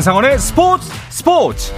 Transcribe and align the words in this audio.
한상원의 0.00 0.38
스포츠 0.38 0.90
스포츠 1.10 1.74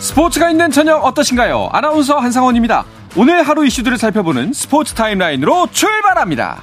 스포츠가 0.00 0.50
있는 0.50 0.70
저녁 0.70 1.02
어떠신가요? 1.02 1.70
아나운서 1.72 2.18
한상원입니다. 2.18 2.84
오늘 3.16 3.42
하루 3.42 3.64
이슈들을 3.64 3.96
살펴보는 3.96 4.52
스포츠 4.52 4.92
타임라인으로 4.92 5.68
출발합니다. 5.72 6.60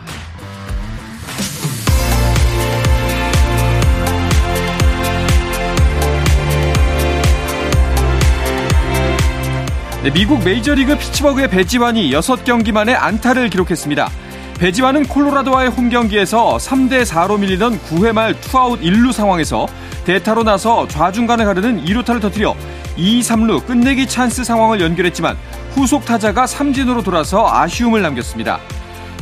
네, 10.04 10.12
미국 10.14 10.44
메이저리그 10.44 11.00
피츠버그의 11.00 11.50
배지완이 11.50 12.12
6경기 12.12 12.72
만에 12.72 12.94
안타를 12.94 13.50
기록했습니다. 13.50 14.27
배지완은 14.60 15.06
콜로라도와의 15.06 15.70
홈 15.70 15.90
경기에서 15.90 16.58
3대 16.58 17.06
4로 17.06 17.40
밀리던 17.40 17.80
9회 17.80 18.12
말 18.12 18.40
투아웃 18.42 18.82
1루 18.82 19.12
상황에서 19.12 19.68
대타로 20.04 20.44
나서 20.44 20.88
좌중간을 20.88 21.46
가르는 21.46 21.86
2루타를 21.86 22.20
터뜨려 22.20 22.56
2, 22.96 23.22
3루 23.22 23.68
끝내기 23.68 24.08
찬스 24.08 24.44
상황을 24.44 24.82
연결했지만 24.82 25.38
후속 25.74 26.06
타자가 26.06 26.48
삼진으로 26.48 27.04
돌아서 27.04 27.48
아쉬움을 27.48 28.02
남겼습니다. 28.02 28.60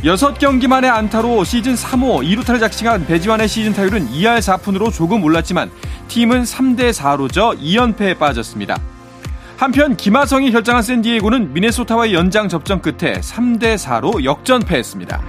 6경기 0.02 0.68
만에 0.68 0.88
안타로 0.88 1.44
시즌 1.44 1.74
3호 1.74 2.24
2루타를 2.24 2.58
작성한 2.58 3.06
배지완의 3.06 3.46
시즌 3.46 3.74
타율은 3.74 4.08
2할 4.08 4.38
4푼으로 4.38 4.90
조금 4.90 5.22
올랐지만 5.22 5.70
팀은 6.08 6.44
3대 6.44 6.92
4로 6.92 7.30
져 7.30 7.54
2연패에 7.60 8.18
빠졌습니다. 8.18 8.80
한편 9.56 9.96
김하성이 9.96 10.52
결정한 10.52 10.82
샌디에고는 10.82 11.54
미네소타와의 11.54 12.12
연장 12.12 12.48
접전 12.48 12.82
끝에 12.82 13.20
3대 13.20 13.76
4로 13.76 14.22
역전패했습니다. 14.22 15.22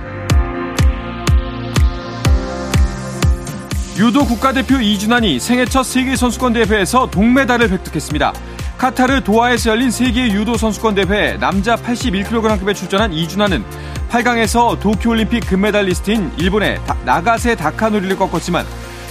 유도 3.98 4.26
국가대표 4.26 4.76
이준환이 4.76 5.40
생애 5.40 5.66
첫 5.66 5.84
세계 5.84 6.16
선수권 6.16 6.54
대회에서 6.54 7.10
동메달을 7.10 7.72
획득했습니다. 7.72 8.34
카타르 8.78 9.24
도하에서 9.24 9.72
열린 9.72 9.90
세계 9.90 10.30
유도 10.32 10.56
선수권 10.56 10.96
대회 10.96 11.38
남자 11.38 11.76
81kg급에 11.76 12.76
출전한 12.76 13.14
이준환은 13.14 13.64
8강에서 14.10 14.80
도쿄올림픽 14.80 15.48
금메달리스트인 15.48 16.34
일본의 16.38 16.80
나가세 17.06 17.56
다카노리를 17.56 18.16
꺾었지만 18.18 18.66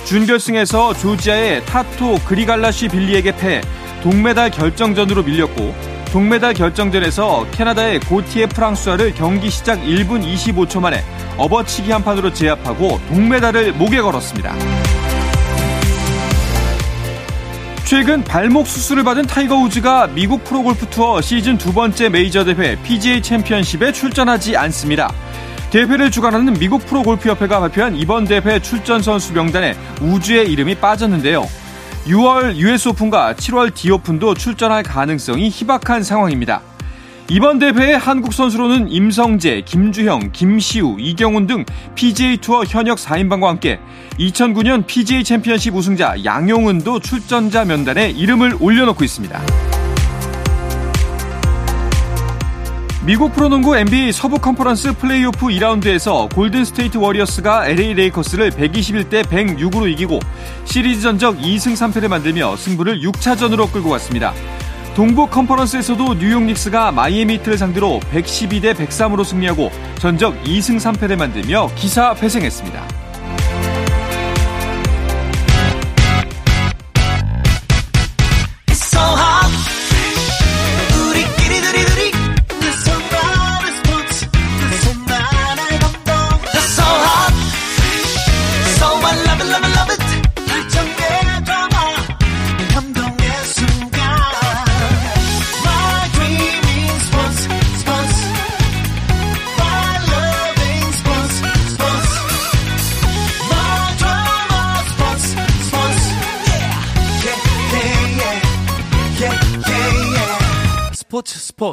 준결승에서 0.05 0.95
조지아의 0.95 1.65
타토 1.65 2.21
그리갈라시빌리에게 2.27 3.35
패해 3.35 3.63
동메달 4.03 4.51
결정전으로 4.51 5.23
밀렸고 5.23 5.75
동메달 6.13 6.55
결정전에서 6.55 7.47
캐나다의 7.51 8.01
고티에 8.01 8.47
프랑스와를 8.47 9.15
경기 9.15 9.51
시작 9.51 9.81
1분 9.81 10.25
25초 10.25 10.81
만에 10.81 11.05
업어치기 11.37 11.93
한 11.93 12.03
판으로 12.03 12.33
제압하고 12.33 13.01
동메달을 13.09 13.73
목에 13.73 14.01
걸었습니다. 14.01 14.55
최근 17.85 18.25
발목 18.25 18.67
수술을 18.67 19.05
받은 19.05 19.27
타이거 19.27 19.57
우즈가 19.57 20.09
미국 20.09 20.43
프로골프 20.43 20.87
투어 20.87 21.21
시즌 21.21 21.57
두 21.57 21.73
번째 21.73 22.09
메이저 22.09 22.45
대회 22.45 22.77
PGA 22.83 23.23
챔피언십에 23.23 23.93
출전하지 23.93 24.57
않습니다. 24.57 25.13
대회를 25.71 26.11
주관하는 26.11 26.55
미국 26.55 26.85
프로골프협회가 26.87 27.61
발표한 27.61 27.95
이번 27.95 28.25
대회 28.25 28.59
출전 28.59 29.03
선수 29.03 29.33
명단에 29.33 29.77
우즈의 30.01 30.51
이름이 30.51 30.77
빠졌는데요. 30.77 31.47
6월 32.07 32.55
US 32.55 32.89
오픈과 32.89 33.35
7월 33.35 33.75
D 33.75 33.91
오픈도 33.91 34.35
출전할 34.35 34.85
가능성이 34.85 35.51
희박한 35.51 36.05
상황입니다. 36.05 36.63
이번 37.29 37.59
대회에 37.59 37.95
한국 37.95 38.33
선수로는 38.33 38.89
임성재, 38.89 39.63
김주형, 39.63 40.31
김시우, 40.33 40.99
이경훈 41.01 41.49
등 41.49 41.65
PGA 41.97 42.37
투어 42.37 42.63
현역 42.63 42.99
4인방과 42.99 43.47
함께 43.47 43.81
2009년 44.21 44.87
PGA 44.87 45.25
챔피언십 45.25 45.75
우승자 45.75 46.25
양용은도 46.25 47.01
출전자 47.01 47.65
면단에 47.65 48.11
이름을 48.11 48.59
올려놓고 48.61 49.03
있습니다. 49.03 49.76
미국 53.07 53.33
프로농구 53.35 53.77
NBA 53.77 54.11
서부 54.11 54.37
컨퍼런스 54.37 54.95
플레이오프 54.95 55.47
2라운드에서 55.47 56.29
골든 56.35 56.65
스테이트 56.65 56.99
워리어스가 56.99 57.69
LA 57.69 57.95
레이커스를 57.95 58.51
121대 58.51 59.23
106으로 59.23 59.89
이기고 59.93 60.19
시리즈 60.65 61.03
전적 61.03 61.39
2승 61.39 61.75
3패를 61.75 62.09
만들며 62.09 62.57
승부를 62.57 63.03
6차전으로 63.03 63.71
끌고 63.71 63.91
갔습니다. 63.91 64.35
동부 64.97 65.29
컨퍼런스에서도 65.29 66.15
뉴욕 66.15 66.43
닉스가 66.43 66.91
마이애미 66.91 67.35
히트를 67.35 67.57
상대로 67.57 68.01
112대 68.13 68.75
103으로 68.75 69.23
승리하고 69.25 69.71
전적 70.01 70.43
2승 70.43 70.81
3패를 70.81 71.17
만들며 71.17 71.71
기사 71.77 72.13
회생했습니다. 72.13 73.06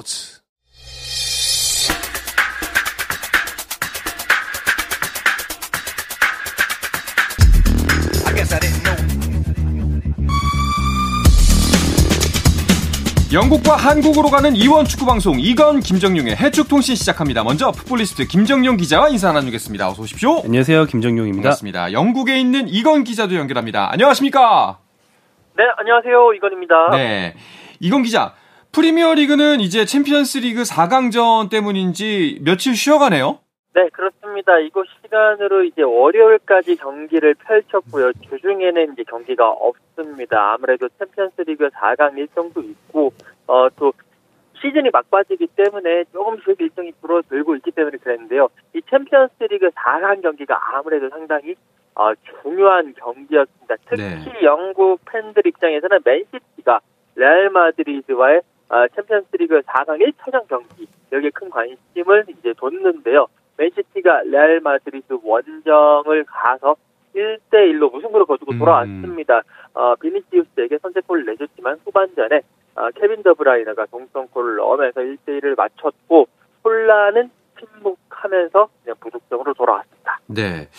스포츠 0.04 0.42
영국과 13.34 13.76
한국으로 13.76 14.30
가는 14.30 14.56
이원 14.56 14.86
축구 14.86 15.08
방송 15.08 15.40
이건 15.40 15.80
김정용의 15.80 16.36
해축 16.36 16.68
통신 16.68 16.94
시작합니다. 16.94 17.44
먼저 17.44 17.72
풋볼리스트 17.72 18.28
김정용 18.28 18.78
기자와 18.78 19.10
인사 19.10 19.32
나누겠습니다. 19.32 19.90
어서 19.90 20.04
오십시오. 20.04 20.42
안녕하세요. 20.46 20.86
김정용입니다. 20.86 21.42
반갑습니다. 21.42 21.94
영국에 21.94 22.40
있는 22.40 22.68
이건 22.68 23.04
기자도 23.04 23.34
연결합니다. 23.36 23.92
안녕하십니까? 23.92 24.78
네, 25.58 25.64
안녕하세요. 25.78 26.34
이건입니다. 26.34 26.90
네. 26.92 27.36
이건 27.80 28.04
기자, 28.04 28.34
프리미어 28.74 29.14
리그는 29.14 29.60
이제 29.60 29.86
챔피언스 29.86 30.40
리그 30.40 30.64
4강전 30.64 31.52
때문인지 31.52 32.40
며칠 32.44 32.76
쉬어가네요? 32.76 33.38
네, 33.76 33.88
그렇습니다. 33.94 34.58
이곳 34.58 34.88
시간으로 35.04 35.64
이제 35.64 35.84
월요일까지 35.84 36.78
경기를 36.78 37.36
펼쳤고요. 37.36 38.14
주중에는 38.14 38.94
이제 38.94 39.04
경기가 39.04 39.48
없습니다. 39.48 40.54
아무래도 40.54 40.90
챔피언스 40.98 41.42
리그 41.42 41.70
4강 41.70 42.18
일정도 42.18 42.62
있고, 42.62 43.14
어, 43.46 43.70
또 43.76 43.94
시즌이 44.60 44.90
막바지기 44.92 45.50
때문에 45.56 46.06
조금씩 46.12 46.60
일정이 46.60 46.94
줄어들고 47.00 47.56
있기 47.58 47.70
때문에 47.70 47.98
그랬는데요. 47.98 48.50
이 48.74 48.82
챔피언스 48.90 49.36
리그 49.52 49.70
4강 49.70 50.24
경기가 50.24 50.60
아무래도 50.74 51.10
상당히 51.10 51.54
어, 51.94 52.12
중요한 52.42 52.96
경기였습니다. 52.96 53.76
특히 53.88 54.02
네. 54.02 54.44
영국 54.44 55.00
팬들 55.06 55.46
입장에서는 55.46 56.00
맨시티가 56.04 56.80
레알 57.16 57.52
마드리드와의 57.52 58.42
아, 58.70 58.88
챔피언스리그 58.96 59.62
4강 59.62 60.02
1차전 60.02 60.48
경기 60.48 60.88
여기에 61.12 61.30
큰 61.34 61.50
관심을 61.50 62.26
이제 62.30 62.54
뒀는데요. 62.58 63.28
맨시티가 63.58 64.24
레알 64.26 64.60
마드리드 64.62 65.20
원정을 65.24 66.26
가서 66.26 66.76
1대 67.16 67.72
1로 67.72 67.92
무승부를 67.92 68.26
거두고 68.26 68.54
음. 68.54 68.60
돌아왔습니다. 68.60 69.42
어, 69.74 69.96
비니시우스에게 69.96 70.80
선제골을 70.80 71.26
내줬지만 71.26 71.80
후반전에 71.86 72.42
어, 72.76 72.90
케빈 72.96 73.22
더브라이너가 73.22 73.86
동점골을 73.88 74.56
넣으면서 74.56 75.02
1대 75.02 75.40
1을 75.40 75.56
맞췄고 75.56 76.28
혼란은 76.64 77.30
침묵하면서 77.60 78.70
그냥 78.84 78.96
부득점으로 79.00 79.54
돌아왔습니다. 79.54 80.20
네. 80.26 80.70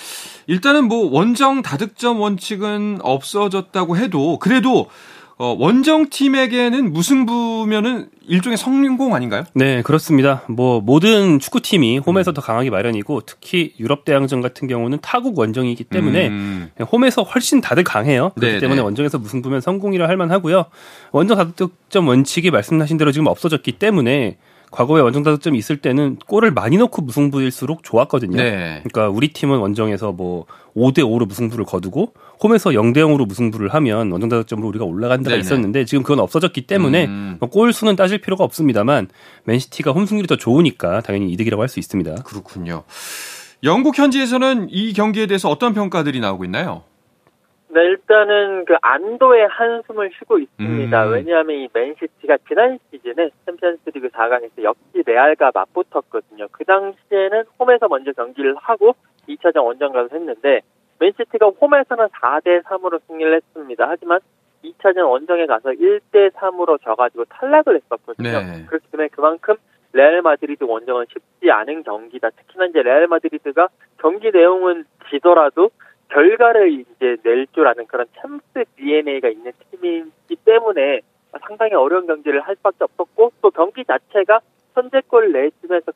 일단은 0.46 0.88
뭐 0.88 1.10
원정 1.10 1.62
다득점 1.62 2.20
원칙은 2.20 2.98
없어졌다고 3.02 3.96
해도 3.96 4.38
그래도 4.38 4.88
어, 5.36 5.56
원정 5.58 6.10
팀에게는 6.10 6.92
무승부면은 6.92 8.08
일종의 8.26 8.56
성공 8.56 9.14
아닌가요? 9.14 9.44
네, 9.54 9.82
그렇습니다. 9.82 10.42
뭐 10.48 10.80
모든 10.80 11.40
축구 11.40 11.60
팀이 11.60 11.98
홈에서 11.98 12.32
더 12.32 12.40
강하기 12.40 12.70
마련이고 12.70 13.22
특히 13.26 13.74
유럽 13.80 14.04
대항전 14.04 14.40
같은 14.40 14.68
경우는 14.68 14.98
타국 15.02 15.38
원정이기 15.38 15.84
때문에 15.84 16.28
음. 16.28 16.70
홈에서 16.92 17.22
훨씬 17.22 17.60
다들 17.60 17.82
강해요. 17.82 18.30
그렇기 18.36 18.46
네네. 18.46 18.60
때문에 18.60 18.80
네. 18.80 18.84
원정에서 18.84 19.18
무승부면 19.18 19.60
성공이라 19.60 20.08
할 20.08 20.16
만하고요. 20.16 20.66
원정 21.10 21.36
다득점 21.36 22.06
원칙이 22.06 22.50
말씀하신 22.50 22.96
대로 22.96 23.10
지금 23.10 23.26
없어졌기 23.26 23.72
때문에 23.72 24.38
과거에 24.74 25.00
원정 25.02 25.22
다득점이 25.22 25.56
있을 25.56 25.76
때는 25.76 26.16
골을 26.26 26.50
많이 26.50 26.76
넣고 26.78 27.00
무승부일수록 27.02 27.84
좋았거든요. 27.84 28.36
네. 28.36 28.82
그러니까 28.82 29.08
우리 29.08 29.28
팀은 29.28 29.58
원정에서 29.58 30.10
뭐 30.10 30.46
5대 30.74 30.98
5로 30.98 31.28
무승부를 31.28 31.64
거두고 31.64 32.12
홈에서 32.42 32.70
0대 32.70 32.96
0으로 32.96 33.24
무승부를 33.24 33.68
하면 33.72 34.10
원정 34.10 34.28
다득점으로 34.28 34.66
우리가 34.66 34.84
올라간 34.84 35.22
데가 35.22 35.36
네네. 35.36 35.40
있었는데 35.42 35.84
지금 35.84 36.02
그건 36.02 36.18
없어졌기 36.18 36.62
때문에 36.62 37.04
음. 37.04 37.36
뭐골 37.38 37.72
수는 37.72 37.94
따질 37.94 38.18
필요가 38.18 38.42
없습니다만 38.42 39.10
맨시티가 39.44 39.92
홈 39.92 40.06
승률이 40.06 40.26
더 40.26 40.34
좋으니까 40.34 41.02
당연히 41.02 41.30
이득이라고 41.30 41.62
할 41.62 41.68
수 41.68 41.78
있습니다. 41.78 42.16
그렇군요. 42.24 42.82
영국 43.62 43.96
현지에서는 43.96 44.68
이 44.70 44.92
경기에 44.92 45.26
대해서 45.26 45.48
어떤 45.48 45.72
평가들이 45.72 46.18
나오고 46.18 46.44
있나요? 46.46 46.82
네, 47.74 47.80
일단은 47.86 48.66
그 48.66 48.76
안도의 48.80 49.48
한숨을 49.48 50.12
쉬고 50.16 50.38
있습니다. 50.38 51.06
음. 51.06 51.12
왜냐하면 51.12 51.56
이 51.56 51.68
맨시티가 51.72 52.38
지난 52.46 52.78
시즌에 52.90 53.30
챔피언스리그 53.44 54.10
4강에서 54.10 54.62
역시 54.62 55.02
레알과 55.04 55.50
맞붙었거든요. 55.52 56.46
그 56.52 56.64
당시에는 56.64 57.42
홈에서 57.58 57.88
먼저 57.88 58.12
경기를 58.12 58.54
하고 58.60 58.94
2차전 59.28 59.64
원정가서 59.64 60.08
했는데 60.12 60.60
맨시티가 61.00 61.48
홈에서는 61.48 62.06
4대 62.06 62.62
3으로 62.62 63.00
승리를 63.08 63.34
했습니다. 63.34 63.86
하지만 63.88 64.20
2차전 64.62 65.10
원정에 65.10 65.46
가서 65.46 65.70
1대 65.70 66.30
3으로 66.30 66.80
져가지고 66.80 67.24
탈락을 67.24 67.74
했었거든요. 67.74 68.30
네. 68.30 68.66
그렇기 68.68 68.86
때문에 68.92 69.08
그만큼 69.08 69.56
레알 69.92 70.22
마드리드 70.22 70.62
원정은 70.62 71.06
쉽지 71.12 71.50
않은 71.50 71.82
경기다. 71.82 72.30
특히나 72.30 72.66
이제 72.66 72.82
레알 72.82 73.08
마드리드가 73.08 73.68
경기 73.98 74.30
내용은 74.30 74.84
지더라도 75.10 75.70
결과를 76.14 76.70
이제 76.70 77.16
낼 77.24 77.46
줄 77.48 77.66
아는 77.66 77.86
그런 77.86 78.06
챔스 78.22 78.64
DNA가 78.76 79.28
있는 79.28 79.52
팀이기 79.70 80.36
때문에 80.44 81.00
상당히 81.42 81.74
어려운 81.74 82.06
경기를 82.06 82.40
할 82.40 82.54
수밖에 82.56 82.84
없었고 82.84 83.32
또 83.42 83.50
경기 83.50 83.84
자체가 83.84 84.40
선제골 84.74 85.32
내주면서 85.32 85.92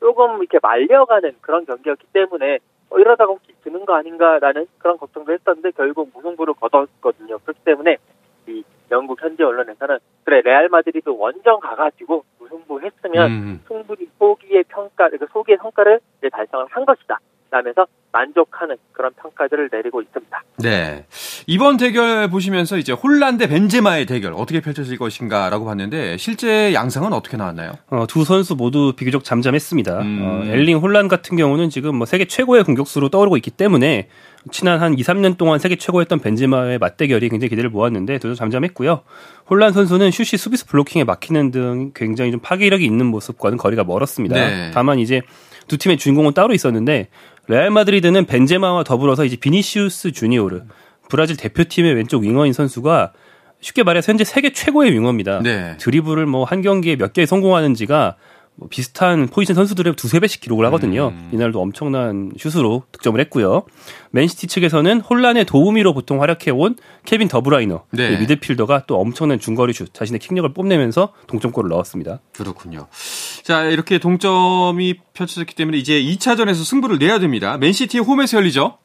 조금 0.00 0.38
이렇게 0.38 0.58
말려가는 0.62 1.36
그런 1.42 1.66
경기였기 1.66 2.06
때문에 2.12 2.58
어, 2.90 2.98
이러다가 2.98 3.32
혹시 3.32 3.52
지는 3.62 3.84
거 3.84 3.94
아닌가라는 3.94 4.66
그런 4.78 4.96
걱정도 4.96 5.32
했었는데 5.32 5.72
결국 5.72 6.10
무승부를 6.14 6.54
거뒀거든요. 6.54 7.38
그렇기 7.38 7.60
때문에 7.64 7.98
이 8.46 8.64
영국 8.90 9.22
현지 9.22 9.42
언론에서는 9.42 9.98
그래 10.24 10.40
레알 10.42 10.70
마드리드 10.70 11.10
원정 11.10 11.60
가가지고 11.60 12.24
무승부 12.38 12.80
했으면 12.80 13.30
음. 13.30 13.60
충분히 13.68 14.08
소기의 14.18 14.64
평가, 14.68 15.10
그 15.10 15.26
소기의 15.30 15.58
성과를 15.60 16.00
달성을 16.32 16.66
한 16.70 16.86
것이다. 16.86 17.18
라면서 17.50 17.86
만족하는 18.12 18.76
그런 18.92 19.12
평가들을 19.14 19.70
내리고 19.72 20.02
있습니다. 20.02 20.42
네. 20.58 21.04
이번 21.46 21.76
대결 21.76 22.28
보시면서 22.28 22.78
이제 22.78 22.92
홀란드 22.92 23.48
벤제마의 23.48 24.06
대결 24.06 24.32
어떻게 24.34 24.60
펼쳐질 24.60 24.98
것인가라고 24.98 25.64
봤는데 25.64 26.16
실제 26.16 26.74
양상은 26.74 27.12
어떻게 27.12 27.36
나왔나요? 27.36 27.72
어, 27.90 28.06
두 28.06 28.24
선수 28.24 28.54
모두 28.54 28.92
비교적 28.96 29.24
잠잠했습니다. 29.24 30.00
음. 30.00 30.20
어, 30.22 30.44
엘링 30.46 30.78
홀란 30.78 31.08
같은 31.08 31.36
경우는 31.36 31.70
지금 31.70 31.96
뭐 31.96 32.06
세계 32.06 32.26
최고의 32.26 32.64
공격수로 32.64 33.08
떠오르고 33.08 33.36
있기 33.38 33.50
때문에 33.50 34.08
지난 34.50 34.80
한 34.80 34.98
2, 34.98 35.02
3년 35.02 35.36
동안 35.36 35.58
세계 35.58 35.76
최고였던 35.76 36.20
벤제마의 36.20 36.78
맞대결이 36.78 37.28
굉장히 37.28 37.50
기대를 37.50 37.70
모았는데 37.70 38.18
둘다 38.18 38.34
잠잠했고요. 38.34 39.02
홀란 39.50 39.72
선수는 39.72 40.10
슛이 40.10 40.38
수비수 40.38 40.66
블로킹에 40.66 41.04
막히는 41.04 41.50
등 41.50 41.92
굉장히 41.94 42.30
좀 42.30 42.40
파괴력이 42.40 42.84
있는 42.84 43.06
모습과는 43.06 43.58
거리가 43.58 43.84
멀었습니다. 43.84 44.34
네. 44.34 44.70
다만 44.72 44.98
이제 44.98 45.22
두 45.68 45.76
팀의 45.76 45.98
주인공은 45.98 46.32
따로 46.32 46.54
있었는데 46.54 47.08
레알 47.48 47.70
마드리드는 47.70 48.26
벤제마와 48.26 48.84
더불어서 48.84 49.24
이제 49.24 49.36
비니시우스 49.36 50.12
주니오르 50.12 50.62
브라질 51.08 51.36
대표팀의 51.36 51.94
왼쪽 51.94 52.22
윙어인 52.22 52.52
선수가 52.52 53.12
쉽게 53.60 53.82
말해서 53.82 54.12
현재 54.12 54.24
세계 54.24 54.52
최고의 54.52 54.92
윙어입니다. 54.92 55.40
네. 55.42 55.76
드리블을 55.78 56.26
뭐 56.26 56.44
한 56.44 56.62
경기에 56.62 56.96
몇 56.96 57.12
개 57.12 57.26
성공하는지가 57.26 58.16
뭐 58.58 58.68
비슷한 58.68 59.28
포지션 59.28 59.54
선수들의 59.54 59.94
두세 59.94 60.18
배씩 60.18 60.40
기록을 60.40 60.66
하거든요. 60.66 61.08
음. 61.08 61.30
이날도 61.32 61.60
엄청난 61.60 62.32
슛으로 62.36 62.82
득점을 62.90 63.18
했고요. 63.20 63.62
맨시티 64.10 64.48
측에서는 64.48 65.00
홀란의 65.00 65.44
도우미로 65.44 65.94
보통 65.94 66.20
활약해온 66.20 66.74
케빈 67.04 67.28
더브라이너 67.28 67.84
네. 67.92 68.18
미드필더가 68.18 68.84
또 68.88 68.98
엄청난 68.98 69.38
중거리 69.38 69.72
슛 69.72 69.94
자신의 69.94 70.18
킥력을 70.18 70.52
뽐내면서 70.52 71.14
동점골을 71.28 71.70
넣었습니다. 71.70 72.18
그렇군요. 72.36 72.88
자 73.44 73.62
이렇게 73.64 73.98
동점이 73.98 74.94
펼쳐졌기 75.14 75.54
때문에 75.54 75.78
이제 75.78 76.02
2차전에서 76.02 76.68
승부를 76.68 76.98
내야 76.98 77.20
됩니다. 77.20 77.58
맨시티 77.58 78.00
홈에서 78.00 78.38
열리죠? 78.38 78.78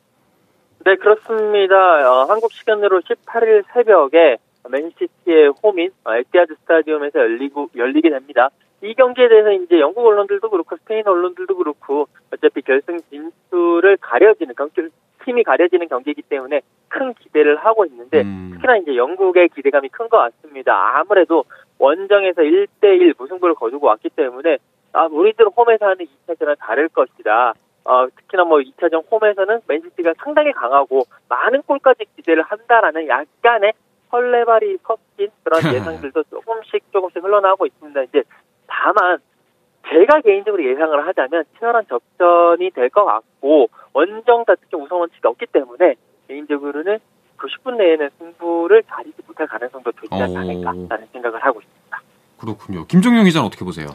네 0.86 0.96
그렇습니다. 0.98 1.76
어, 1.76 2.26
한국 2.30 2.52
시간으로 2.52 3.02
18일 3.02 3.64
새벽에 3.74 4.38
맨시티의 4.70 5.54
홈인 5.64 5.90
에티아드 6.08 6.56
스타디움에서 6.62 7.20
열리고 7.20 7.70
열리게 7.76 8.12
됩니다. 8.12 8.50
이 8.84 8.94
경기에 8.96 9.30
대해서 9.30 9.52
이제 9.54 9.80
영국 9.80 10.06
언론들도 10.06 10.50
그렇고 10.50 10.76
스페인 10.76 11.08
언론들도 11.08 11.56
그렇고 11.56 12.08
어차피 12.34 12.62
결승 12.62 13.00
진출을 13.10 13.96
가려지는 14.02 14.54
경기 14.56 14.90
팀이 15.24 15.44
가려지는 15.44 15.88
경기이기 15.88 16.24
때문에 16.24 16.60
큰 16.90 17.14
기대를 17.14 17.56
하고 17.56 17.86
있는데 17.86 18.24
음. 18.24 18.52
특히나 18.54 18.76
이제 18.78 18.98
영국의 18.98 19.50
기대감이 19.56 19.88
큰 19.88 20.10
것 20.10 20.18
같습니다. 20.18 20.98
아무래도 20.98 21.46
원정에서 21.80 22.42
1대1 22.42 23.16
무승부를 23.18 23.56
거두고 23.56 23.88
왔기 23.88 24.10
때문에 24.10 24.58
아, 24.92 25.06
우리들 25.10 25.46
홈에서 25.56 25.86
하는 25.86 26.06
2차전은 26.06 26.58
다를 26.60 26.90
것이다. 26.90 27.54
어, 27.86 28.08
특히나 28.16 28.44
뭐 28.44 28.60
2차전 28.60 29.04
홈에서는 29.10 29.62
맨시티가 29.66 30.14
상당히 30.18 30.52
강하고 30.52 31.04
많은 31.30 31.62
골까지 31.62 32.04
기대를 32.18 32.44
한다라는 32.44 33.08
약간의 33.08 33.74
설레발이 34.12 34.78
섞인 34.84 35.30
그런 35.44 35.62
예상들도 35.74 36.24
조금씩 36.24 36.92
조금씩 36.92 37.24
흘러나오고 37.24 37.66
있습니다. 37.66 38.04
이제 38.04 38.24
다만 38.82 39.18
제가 39.90 40.22
개인적으로 40.22 40.64
예상을 40.66 41.08
하자면 41.08 41.44
치열한 41.60 41.86
접전이 41.88 42.72
될 42.72 42.90
것 42.90 43.06
같고 43.06 43.70
원정 43.94 44.46
다특히 44.46 44.78
우승 44.78 45.00
원칙이 45.00 45.22
없기 45.24 45.46
때문에 45.52 45.96
개인적으로는 46.28 47.00
90분 47.38 47.76
내에는 47.78 48.10
승부를 48.18 48.84
가리지 48.88 49.18
못할 49.28 49.48
가능성도 49.48 49.92
되지 49.92 50.14
않을까라는 50.14 51.08
생각을 51.12 51.44
하고 51.44 51.60
있습니다. 51.62 52.02
그렇군요. 52.40 52.86
김종영 52.88 53.26
기자는 53.26 53.46
어떻게 53.48 53.64
보세요? 53.66 53.88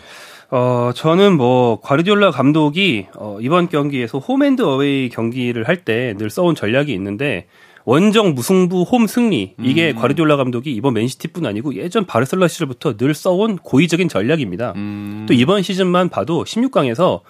어, 0.51 0.93
저는 0.95 1.37
뭐, 1.37 1.79
과르디올라 1.83 2.31
감독이, 2.31 3.07
어, 3.19 3.37
이번 3.41 3.69
경기에서 3.69 4.19
홈앤드 4.19 4.63
어웨이 4.63 5.11
경기를 5.11 5.69
할 5.69 5.85
때 5.85 6.15
늘 6.17 6.31
써온 6.31 6.55
전략이 6.55 6.93
있는데, 6.95 7.47
원정 7.89 8.35
무승부 8.35 8.83
홈 8.83 9.07
승리 9.07 9.55
이게 9.63 9.93
음. 9.93 9.97
과르디올라 9.97 10.37
감독이 10.37 10.75
이번 10.75 10.93
맨시티뿐 10.93 11.47
아니고 11.47 11.75
예전 11.77 12.05
바르셀로나 12.05 12.47
시절부터 12.47 12.99
늘 12.99 13.15
써온 13.15 13.57
고의적인 13.57 14.11
전략입니다. 14.11 14.75
음. 14.77 15.25
또 15.27 15.33
이번 15.33 15.63
시즌만 15.63 16.11
봐도 16.11 16.45
16강에서 16.45 17.23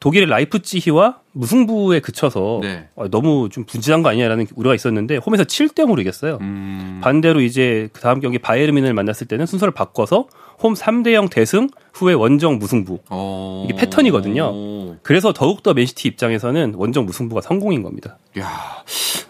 독일의 0.00 0.28
라이프치히와 0.28 1.21
무승부에 1.32 2.00
그쳐서 2.00 2.60
네. 2.62 2.88
어, 2.94 3.08
너무 3.08 3.48
좀 3.50 3.64
부진한 3.64 4.02
거 4.02 4.08
아니냐라는 4.10 4.46
우려가 4.54 4.74
있었는데 4.74 5.16
홈에서 5.16 5.44
7대 5.44 5.84
0으로 5.84 6.00
이겼어요. 6.00 6.38
음. 6.40 7.00
반대로 7.02 7.40
이제 7.40 7.88
그 7.92 8.00
다음 8.00 8.20
경기 8.20 8.38
바이에른 8.38 8.63
뮌헨을 8.63 8.94
만났을 8.94 9.26
때는 9.26 9.46
순서를 9.46 9.72
바꿔서 9.72 10.26
홈 10.62 10.74
3대 10.74 11.12
0 11.12 11.28
대승 11.28 11.68
후에 11.94 12.14
원정 12.14 12.58
무승부. 12.58 12.94
오. 12.94 12.98
어. 13.10 13.66
이게 13.68 13.78
패턴이거든요. 13.78 14.98
그래서 15.02 15.32
더욱더 15.32 15.74
맨시티 15.74 16.08
입장에서는 16.08 16.74
원정 16.76 17.06
무승부가 17.06 17.40
성공인 17.40 17.82
겁니다. 17.82 18.18
야, 18.38 18.48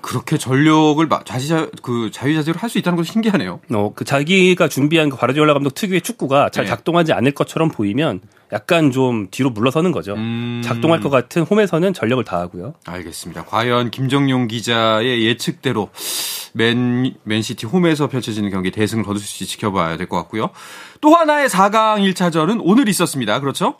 그렇게 0.00 0.36
전력을 0.36 1.08
자지자 1.24 1.70
그 1.82 2.10
자유자재로 2.12 2.58
할 2.58 2.72
수 2.72 2.78
있다는 2.78 2.96
것이 2.96 3.12
신기하네요. 3.12 3.60
어, 3.72 3.92
그 3.94 4.04
자기가 4.04 4.68
준비한 4.68 5.10
그 5.10 5.16
바르디올라 5.16 5.52
감독 5.52 5.74
특유의 5.74 6.00
축구가 6.00 6.48
잘 6.50 6.64
네. 6.64 6.70
작동하지 6.70 7.12
않을 7.12 7.32
것처럼 7.32 7.70
보이면 7.70 8.20
약간 8.52 8.90
좀 8.90 9.28
뒤로 9.30 9.50
물러서는 9.50 9.92
거죠. 9.92 10.14
음... 10.14 10.60
작동할 10.64 11.00
것 11.00 11.10
같은 11.10 11.42
홈에서는 11.42 11.91
전력을 11.92 12.22
다하고요. 12.24 12.74
알겠습니다. 12.86 13.44
과연 13.44 13.90
김정용 13.90 14.48
기자의 14.48 15.26
예측대로 15.26 15.90
맨 16.54 17.14
맨시티 17.24 17.66
홈에서 17.66 18.08
펼쳐지는 18.08 18.50
경기 18.50 18.70
대승을 18.70 19.04
거둘 19.04 19.20
수 19.22 19.24
있을지 19.42 19.52
지켜봐야 19.56 19.96
될 19.96 20.06
것 20.08 20.16
같고요. 20.18 20.50
또 21.00 21.10
하나의 21.14 21.48
4강 21.48 21.98
1차전은 22.12 22.60
오늘 22.62 22.88
있었습니다. 22.88 23.40
그렇죠? 23.40 23.76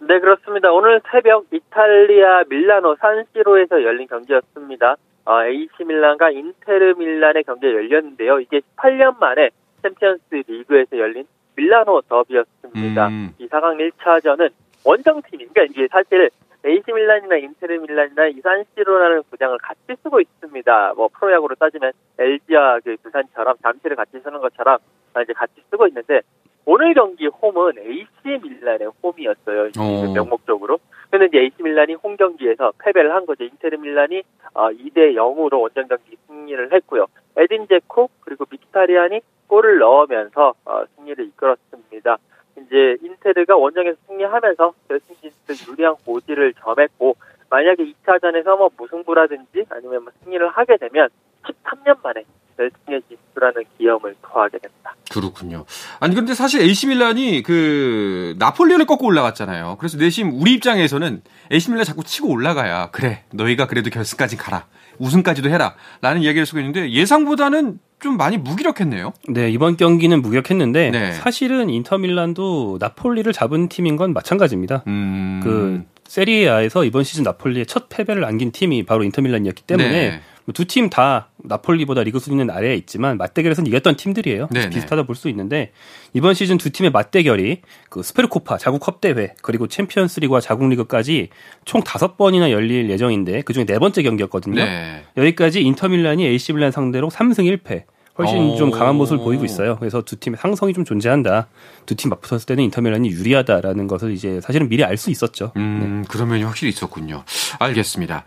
네, 0.00 0.18
그렇습니다. 0.20 0.70
오늘 0.72 1.00
새벽 1.10 1.46
이탈리아 1.52 2.44
밀라노 2.48 2.96
산시로에서 3.00 3.82
열린 3.82 4.06
경기였습니다. 4.08 4.96
어, 5.24 5.42
AC 5.44 5.84
밀란과 5.84 6.30
인테르 6.30 6.94
밀란의 6.98 7.44
경기가 7.44 7.72
열렸는데요. 7.72 8.38
이게 8.40 8.60
18년 8.76 9.18
만에 9.18 9.50
챔피언스 9.82 10.22
리그에서 10.46 10.98
열린 10.98 11.24
밀라노 11.56 12.02
더비였습니다. 12.08 13.08
음. 13.08 13.32
이 13.38 13.48
4강 13.48 13.78
1차전은 13.92 14.50
원정팀이, 14.86 15.46
그러니까 15.46 15.64
이게 15.64 15.88
사실 15.88 16.30
AC 16.64 16.92
밀란이나 16.92 17.36
인테르 17.36 17.78
밀란이나 17.80 18.28
이 18.28 18.40
산시로라는 18.40 19.24
구장을 19.30 19.56
같이 19.58 19.80
쓰고 20.02 20.20
있습니다. 20.20 20.94
뭐 20.96 21.08
프로야구로 21.08 21.56
따지면 21.56 21.92
LG와 22.18 22.80
그 22.84 22.96
두산처럼 23.02 23.56
잠실을 23.62 23.96
같이 23.96 24.18
쓰는 24.20 24.40
것처럼 24.40 24.78
이제 25.22 25.32
같이 25.32 25.54
쓰고 25.70 25.86
있는데 25.88 26.22
오늘 26.64 26.94
경기 26.94 27.26
홈은 27.26 27.78
AC 27.78 28.08
밀란의 28.42 28.90
홈이었어요. 29.02 29.70
어. 29.78 30.12
명목적으로. 30.12 30.78
근데 31.10 31.26
이제 31.26 31.38
AC 31.38 31.62
밀란이 31.62 31.94
홈 31.94 32.16
경기에서 32.16 32.72
패배를 32.78 33.14
한 33.14 33.26
거죠. 33.26 33.44
인테르 33.44 33.76
밀란이 33.76 34.22
2대 34.54 35.16
어, 35.16 35.34
0으로 35.34 35.60
원정 35.60 35.86
경기 35.86 36.16
승리를 36.26 36.72
했고요. 36.72 37.06
에딘 37.36 37.68
제코 37.68 38.10
그리고 38.20 38.44
미키타리안이 38.50 39.20
골을 39.46 39.78
넣으면서 39.78 40.54
어, 40.64 40.84
승리를 40.96 41.24
이끌었습니다. 41.26 42.18
이제 42.58 42.96
인테르가 43.02 43.56
원정에서 43.56 43.96
승리하면서 44.06 44.74
결승 44.88 45.14
진출 45.20 45.72
유리한 45.72 45.94
고지를 46.04 46.54
점했고 46.54 47.16
만약에 47.50 47.84
2차전에서 47.84 48.56
뭐 48.56 48.70
무승부라든지 48.76 49.66
아니면 49.68 50.04
뭐 50.04 50.12
승리를 50.24 50.48
하게 50.48 50.76
되면 50.76 51.08
13년 51.44 52.02
만에 52.02 52.24
결승에 52.56 53.00
진출하는 53.08 53.64
기염을 53.76 54.16
토하게 54.22 54.58
됩니다. 54.58 54.94
그렇군요. 55.12 55.64
아니 56.00 56.14
근데 56.14 56.34
사실 56.34 56.62
AC 56.62 56.88
밀란이 56.88 57.42
그 57.42 58.34
나폴리를 58.38 58.84
꺾고 58.86 59.06
올라갔잖아요. 59.06 59.76
그래서 59.78 59.98
내심 59.98 60.40
우리 60.40 60.54
입장에서는 60.54 61.22
AC 61.52 61.70
밀란 61.70 61.84
자꾸 61.84 62.04
치고 62.04 62.28
올라가야 62.28 62.90
그래 62.90 63.24
너희가 63.32 63.66
그래도 63.66 63.90
결승까지 63.90 64.36
가라 64.36 64.66
우승까지도 64.98 65.50
해라라는 65.50 66.22
이야기를 66.22 66.46
쓰고 66.46 66.58
있는데 66.60 66.90
예상보다는 66.90 67.78
좀 67.98 68.16
많이 68.16 68.36
무기력했네요. 68.36 69.12
네, 69.28 69.50
이번 69.50 69.76
경기는 69.76 70.20
무기력했는데 70.20 70.90
네. 70.90 71.12
사실은 71.12 71.70
인터밀란도 71.70 72.76
나폴리를 72.78 73.32
잡은 73.32 73.68
팀인 73.68 73.96
건 73.96 74.12
마찬가지입니다. 74.12 74.82
음... 74.86 75.40
그 75.42 75.84
세리에아에서 76.08 76.84
이번 76.84 77.04
시즌 77.04 77.24
나폴리의 77.24 77.66
첫 77.66 77.88
패배를 77.88 78.24
안긴 78.24 78.52
팀이 78.52 78.84
바로 78.84 79.04
인터밀란이었기 79.04 79.62
때문에 79.64 79.90
네. 79.90 80.20
뭐 80.44 80.52
두팀 80.52 80.90
다 80.90 81.30
나폴리보다 81.38 82.04
리그 82.04 82.20
순위는 82.20 82.50
아래에 82.50 82.76
있지만 82.76 83.18
맞대결에서는 83.18 83.66
이겼던 83.68 83.96
팀들이에요. 83.96 84.48
네, 84.52 84.60
네. 84.60 84.70
비슷하다 84.70 85.02
볼 85.02 85.16
수 85.16 85.28
있는데 85.28 85.72
이번 86.12 86.34
시즌 86.34 86.58
두 86.58 86.70
팀의 86.70 86.90
맞대결이 86.92 87.62
그 87.88 88.02
스페르코파 88.02 88.58
자국 88.58 88.80
컵 88.80 89.00
대회 89.00 89.34
그리고 89.42 89.66
챔피언스리그와 89.66 90.40
자국 90.40 90.68
리그까지 90.68 91.30
총 91.64 91.82
다섯 91.82 92.16
번이나 92.16 92.50
열릴 92.50 92.88
예정인데 92.90 93.42
그중에 93.42 93.64
네 93.66 93.78
번째 93.78 94.02
경기였거든요. 94.02 94.62
네. 94.62 95.04
여기까지 95.16 95.62
인터밀란이 95.62 96.26
AC 96.26 96.52
밀란 96.52 96.70
상대로 96.70 97.08
3승 97.08 97.58
1패 97.58 97.84
훨씬 98.18 98.38
오. 98.50 98.56
좀 98.56 98.70
강한 98.70 98.96
모습을 98.96 99.22
보이고 99.22 99.44
있어요. 99.44 99.76
그래서 99.78 100.02
두 100.02 100.16
팀의 100.18 100.38
상성이 100.38 100.72
좀 100.72 100.84
존재한다. 100.84 101.48
두 101.86 101.94
팀 101.96 102.10
맞붙었을 102.10 102.46
때는 102.46 102.64
인터밀란이 102.64 103.10
유리하다라는 103.10 103.86
것을 103.86 104.12
이제 104.12 104.40
사실은 104.40 104.68
미리 104.68 104.84
알 104.84 104.96
수 104.96 105.10
있었죠. 105.10 105.52
음, 105.56 106.02
네. 106.02 106.08
그런 106.10 106.28
면이 106.28 106.42
확실히 106.42 106.70
있었군요. 106.70 107.22
알겠습니다. 107.60 108.24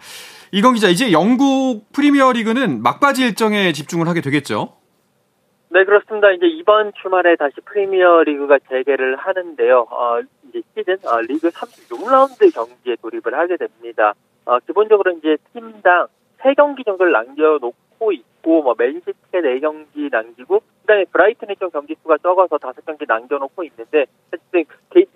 이건 0.51 0.73
기자, 0.75 0.87
이제 0.89 1.11
영국 1.11 1.91
프리미어 1.91 2.31
리그는 2.33 2.81
막바지 2.83 3.23
일정에 3.23 3.71
집중을 3.71 4.07
하게 4.07 4.21
되겠죠? 4.21 4.73
네, 5.71 5.83
그렇습니다. 5.85 6.31
이제 6.31 6.47
이번 6.47 6.91
주말에 7.01 7.35
다시 7.35 7.55
프리미어 7.65 8.23
리그가 8.23 8.57
재개를 8.69 9.15
하는데요. 9.17 9.87
어, 9.89 10.19
이제 10.49 10.61
시즌 10.75 10.97
어, 11.07 11.21
리그 11.21 11.49
36라운드 11.49 12.53
경기에 12.53 12.95
돌입을 13.01 13.33
하게 13.37 13.57
됩니다. 13.57 14.13
어, 14.45 14.57
기본적으로 14.65 15.11
이제 15.17 15.37
팀당 15.53 16.07
3경기 16.41 16.85
정도를 16.85 17.11
남겨놓고 17.11 18.11
있 18.13 18.23
고, 18.43 18.61
뭐, 18.63 18.75
맨시티의 18.77 19.43
4경기 19.59 20.11
남기고, 20.11 20.59
그 20.59 20.87
다음에 20.87 21.05
브라이튼의 21.05 21.57
좀 21.57 21.69
경기 21.69 21.95
수가 22.01 22.17
적어서 22.17 22.57
5경기 22.57 23.07
남겨놓고 23.07 23.63
있는데, 23.63 24.05
어쨌든, 24.27 24.65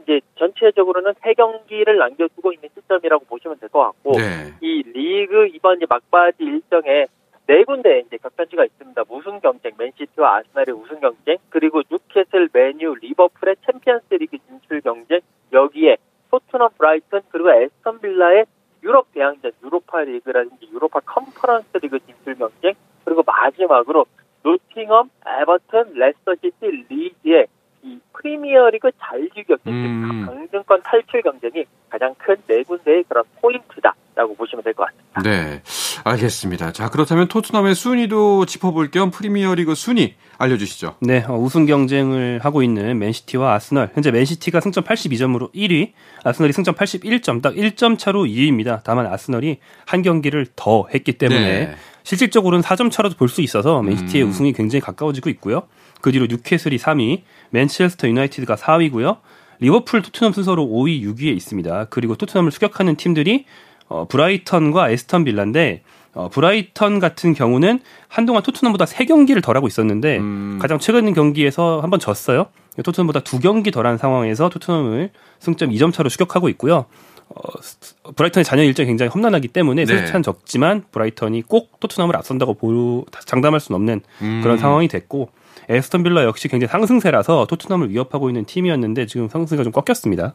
이제 0.04 0.22
전체적으로는 0.36 1.14
3경기를 1.14 1.98
남겨두고 1.98 2.54
있는 2.54 2.70
시점이라고 2.76 3.26
보시면 3.26 3.58
될 3.60 3.70
것 3.70 3.80
같고, 3.80 4.12
네. 4.18 4.54
이 4.62 4.84
리그 4.84 5.48
이번 5.48 5.78
이제 5.78 5.86
막바지 5.90 6.44
일정에 6.44 7.08
네 7.46 7.64
군데 7.66 8.04
이제 8.06 8.18
격전지가 8.18 8.64
있습니다. 8.66 9.04
우승 9.10 9.40
경쟁, 9.42 9.74
맨시티와 9.78 10.38
아스날의 10.38 10.76
우승 10.76 11.00
경쟁, 11.00 11.38
그리고 11.50 11.82
뉴캐슬, 11.90 12.50
맨유, 12.54 12.96
리버풀의 12.96 13.58
챔피언스리그 13.66 14.38
진출 14.48 14.82
경쟁, 14.82 15.20
여기에 15.52 15.98
토트넘, 16.32 16.70
브라이튼, 16.78 17.22
그리고 17.30 17.52
애스턴 17.52 18.00
빌라의 18.00 18.46
유럽 18.84 19.12
대항전, 19.14 19.52
유로파 19.64 20.02
리그라든지 20.02 20.70
유로파 20.72 21.00
컨퍼런스 21.02 21.78
리그 21.82 22.00
진출 22.00 22.36
경쟁, 22.36 22.74
그리고 23.06 23.24
마지막으로 23.26 24.06
노팅엄, 24.44 25.10
에버튼, 25.42 25.94
레스터시티, 25.94 26.86
리즈의 26.90 27.48
이 27.86 28.00
프리미어리그 28.14 28.92
잔류 29.00 29.30
경쟁, 29.48 29.74
음. 29.74 30.26
강등권 30.26 30.82
탈출 30.84 31.22
경쟁이 31.22 31.66
가장 31.90 32.14
큰 32.18 32.36
네 32.48 32.64
군데의 32.64 33.04
그런 33.10 33.24
포인트다라고 33.42 34.36
보시면 34.36 34.64
될 34.64 34.74
것 34.74 34.86
같습니다. 34.86 35.22
네, 35.22 35.62
알겠습니다. 36.06 36.72
자 36.72 36.90
그렇다면 36.90 37.28
토트넘의 37.28 37.76
순위도 37.76 38.46
짚어볼 38.46 38.90
겸 38.92 39.12
프리미어리그 39.12 39.76
순위 39.76 40.16
알려주시죠. 40.38 40.96
네, 41.02 41.26
어, 41.28 41.34
우승 41.34 41.66
경쟁을 41.66 42.40
하고 42.42 42.64
있는 42.64 42.98
맨시티와 43.00 43.54
아스널. 43.54 43.92
현재 43.94 44.12
맨시티가 44.12 44.62
승점 44.62 44.86
82점으로 44.86 45.54
1위, 45.54 45.92
아스널이 46.24 46.54
승점 46.54 46.76
81점, 46.76 47.42
딱 47.42 47.54
1점 47.54 48.00
차로 48.00 48.24
2위입니다. 48.24 48.82
다만 48.86 49.06
아스널이 49.08 49.60
한 49.86 50.02
경기를 50.02 50.48
더 50.56 50.88
했기 50.94 51.14
때문에 51.18 51.66
네. 51.66 51.76
실질적으로는 52.04 52.64
4점 52.64 52.92
차로도 52.92 53.16
볼 53.16 53.28
수 53.30 53.42
있어서 53.42 53.82
맨시티의 53.82 54.24
음. 54.26 54.30
우승이 54.30 54.54
굉장히 54.54 54.82
가까워지고 54.82 55.30
있고요. 55.32 55.64
그 56.02 56.12
뒤로 56.12 56.26
뉴캐슬이 56.28 56.78
3위, 56.78 57.22
맨체스터 57.52 58.08
유나이티드가 58.08 58.56
4위고요. 58.56 59.18
리버풀, 59.60 60.02
토트넘 60.02 60.34
순서로 60.34 60.66
5위, 60.66 61.02
6위에 61.02 61.36
있습니다. 61.36 61.86
그리고 61.90 62.16
토트넘을 62.16 62.52
추격하는 62.52 62.96
팀들이 62.96 63.46
어, 63.88 64.06
브라이턴과 64.08 64.90
애스턴 64.90 65.24
빌라인데 65.24 65.84
어, 66.14 66.30
브라이턴 66.30 67.00
같은 67.00 67.34
경우는 67.34 67.80
한동안 68.08 68.44
토트넘보다 68.44 68.86
3경기를 68.86 69.42
덜하고 69.42 69.68
있었는데 69.68 70.18
음. 70.20 70.60
가장 70.62 70.80
최근 70.80 71.12
경기에서 71.14 71.80
한번 71.82 72.00
졌어요. 72.00 72.48
토트넘보다 72.84 73.22
2경기 73.22 73.72
덜한 73.72 73.98
상황에서 73.98 74.50
토트넘을 74.50 75.12
승점 75.40 75.70
2점 75.72 75.94
차로 75.94 76.10
추격하고 76.10 76.50
있고요. 76.50 76.86
어, 77.30 78.12
브라이턴의 78.16 78.46
잔여 78.46 78.64
일정이 78.64 78.88
굉장히 78.88 79.10
험난하기 79.10 79.50
때문에 79.50 79.86
네. 79.86 79.98
승차는 79.98 80.24
적지만 80.24 80.84
브라이턴이 80.92 81.44
꼭 81.44 81.80
토트넘을 81.80 82.16
앞선다고 82.18 82.56
보 82.56 83.06
장담할 83.26 83.60
수는 83.60 83.76
없는 83.78 84.02
음. 84.22 84.42
그런 84.42 84.58
상황이 84.58 84.88
됐고 84.88 85.30
애스턴 85.70 86.04
빌라 86.04 86.24
역시 86.24 86.48
굉장히 86.48 86.70
상승세라서 86.72 87.46
토트넘을 87.46 87.90
위협하고 87.90 88.30
있는 88.30 88.46
팀이었는데 88.46 89.06
지금 89.06 89.30
상승세가 89.30 89.64
좀 89.64 89.72
꺾였습니다. 89.72 90.34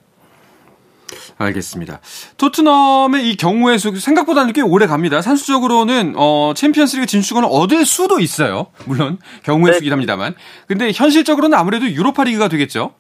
알겠습니다. 1.39 2.01
토트넘의 2.37 3.31
이 3.31 3.37
경우의 3.37 3.79
수 3.79 3.95
생각보다는 3.99 4.53
꽤 4.53 4.61
오래 4.61 4.87
갑니다. 4.87 5.23
산수적으로는 5.23 6.15
어 6.17 6.53
챔피언스리그 6.55 7.07
진출권을 7.07 7.49
얻을 7.51 7.87
수도 7.87 8.21
있어요. 8.21 8.67
물론 8.87 9.19
경우의 9.45 9.73
네. 9.73 9.79
수긴 9.79 9.93
합니다만. 9.93 10.35
근데 10.67 10.91
현실적으로는 10.93 11.57
아무래도 11.57 11.89
유로파리그가 11.89 12.49
되겠죠. 12.49 12.93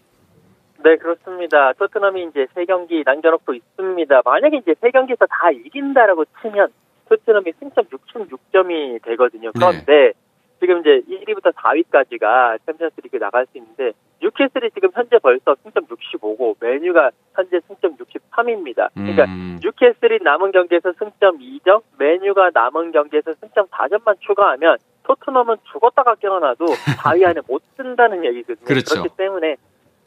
네, 0.88 0.96
그렇습니다. 0.96 1.74
토트넘이 1.74 2.28
이제 2.30 2.46
세 2.54 2.64
경기 2.64 3.02
남겨놓고 3.04 3.52
있습니다. 3.52 4.22
만약에 4.24 4.56
이제 4.56 4.74
세 4.80 4.90
경기에서 4.90 5.26
다 5.26 5.50
이긴다라고 5.50 6.24
치면 6.40 6.68
토트넘이 7.10 7.52
승점 7.60 7.84
66점이 7.84 9.02
되거든요. 9.02 9.52
그런데 9.52 9.84
네. 9.84 10.12
지금 10.60 10.80
이제 10.80 11.02
1위부터 11.10 11.52
4위까지가 11.52 12.60
챔피언스리그 12.64 13.18
나갈 13.18 13.44
수 13.52 13.58
있는데 13.58 13.92
뉴캐슬이 14.22 14.70
지금 14.70 14.88
현재 14.94 15.18
벌써 15.18 15.56
승점 15.62 15.84
65고 15.84 16.56
맨유가 16.58 17.10
현재 17.34 17.60
승점 17.68 17.96
63입니다. 17.98 18.88
그러니까 18.94 19.24
음. 19.26 19.60
뉴캐슬이 19.62 20.20
남은 20.22 20.52
경기에서 20.52 20.94
승점 20.98 21.38
2점, 21.38 21.82
맨유가 21.98 22.52
남은 22.54 22.92
경기에서 22.92 23.34
승점 23.34 23.66
4점만 23.66 24.16
추가하면 24.20 24.78
토트넘은 25.02 25.56
죽었다가 25.70 26.14
깨어나도 26.14 26.64
4위 27.04 27.26
안에 27.26 27.42
못 27.46 27.62
든다는 27.76 28.24
얘기거든요. 28.24 28.64
그렇죠. 28.64 29.02
그렇기 29.02 29.16
때문에 29.18 29.56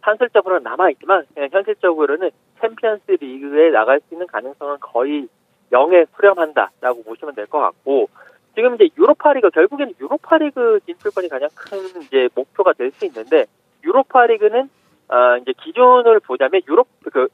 산술적으로는 0.01 0.63
남아있지만 0.63 1.25
그냥 1.33 1.49
현실적으로는 1.51 2.31
챔피언스 2.59 3.11
리그에 3.19 3.69
나갈 3.71 3.99
수 4.01 4.13
있는 4.13 4.27
가능성은 4.27 4.77
거의 4.79 5.27
0에 5.71 6.07
수렴한다라고 6.15 7.03
보시면 7.03 7.33
될 7.35 7.47
것 7.47 7.59
같고 7.59 8.09
지금 8.55 8.75
이제 8.75 8.89
유로파리그 8.97 9.49
결국에는 9.51 9.93
유로파리그 9.99 10.81
진출권이 10.85 11.29
가장 11.29 11.47
큰 11.55 11.79
이제 12.01 12.27
목표가 12.35 12.73
될 12.73 12.91
수 12.91 13.05
있는데 13.05 13.45
유로파리그는 13.83 14.69
어 15.09 15.37
이제 15.41 15.53
기준을 15.63 16.19
보자면 16.21 16.61
유로 16.67 16.85
그 17.11 17.27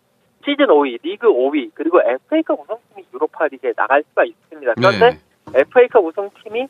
시즌 0.45 0.67
5위, 0.67 1.01
리그 1.03 1.27
5위 1.27 1.71
그리고 1.73 1.99
FA컵 2.01 2.59
우승팀이 2.61 3.07
유로파리그에 3.13 3.73
나갈 3.73 4.03
수가 4.03 4.23
있습니다. 4.23 4.73
그런데 4.75 5.09
네. 5.51 5.59
FA컵 5.61 6.05
우승팀이 6.05 6.67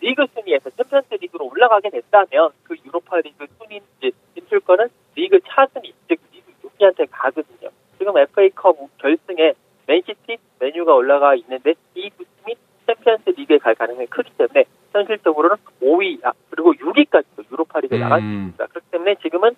리그 0.00 0.26
순위에서 0.34 0.70
챔피언스 0.70 1.14
리그로 1.20 1.46
올라가게 1.46 1.90
된다면 1.90 2.50
그 2.64 2.74
유로파 2.84 3.18
리그 3.20 3.46
순위 3.58 3.80
이제 3.98 4.10
진출권은 4.34 4.88
리그 5.16 5.38
차순위 5.48 5.92
즉 6.08 6.18
리그 6.32 6.52
6위한테 6.68 7.06
가거든요. 7.10 7.70
지금 7.98 8.16
FA컵 8.16 8.76
결승에 8.98 9.54
맨시티, 9.86 10.36
맨유가 10.60 10.94
올라가 10.94 11.34
있는데 11.34 11.74
이 11.94 12.10
두 12.10 12.24
팀이 12.24 12.54
챔피언스 12.86 13.30
리그에 13.30 13.58
갈 13.58 13.74
가능성이 13.74 14.06
크기 14.06 14.30
때문에 14.36 14.64
현실적으로는 14.92 15.56
5위 15.82 16.24
아, 16.24 16.32
그리고 16.50 16.72
6위까지도 16.74 17.50
유로파 17.52 17.80
리그에 17.80 17.98
음. 17.98 18.00
나갈 18.00 18.20
수 18.20 18.26
있습니다. 18.26 18.66
그렇기 18.66 18.86
때문에 18.90 19.14
지금은 19.16 19.54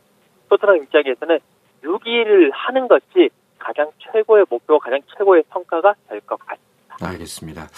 토트넘 0.49 0.77
입장에서는 0.79 1.39
6위를 1.83 2.51
하는 2.53 2.89
것이 2.89 3.31
가장 3.59 3.91
최고의 4.01 4.47
목표, 4.51 4.79
가장 4.79 5.01
최고의 5.17 5.45
성과가 5.51 5.95
될 6.09 6.21
것 6.23 6.39
같습니다. 6.39 6.72
알겠습니다. 7.09 7.68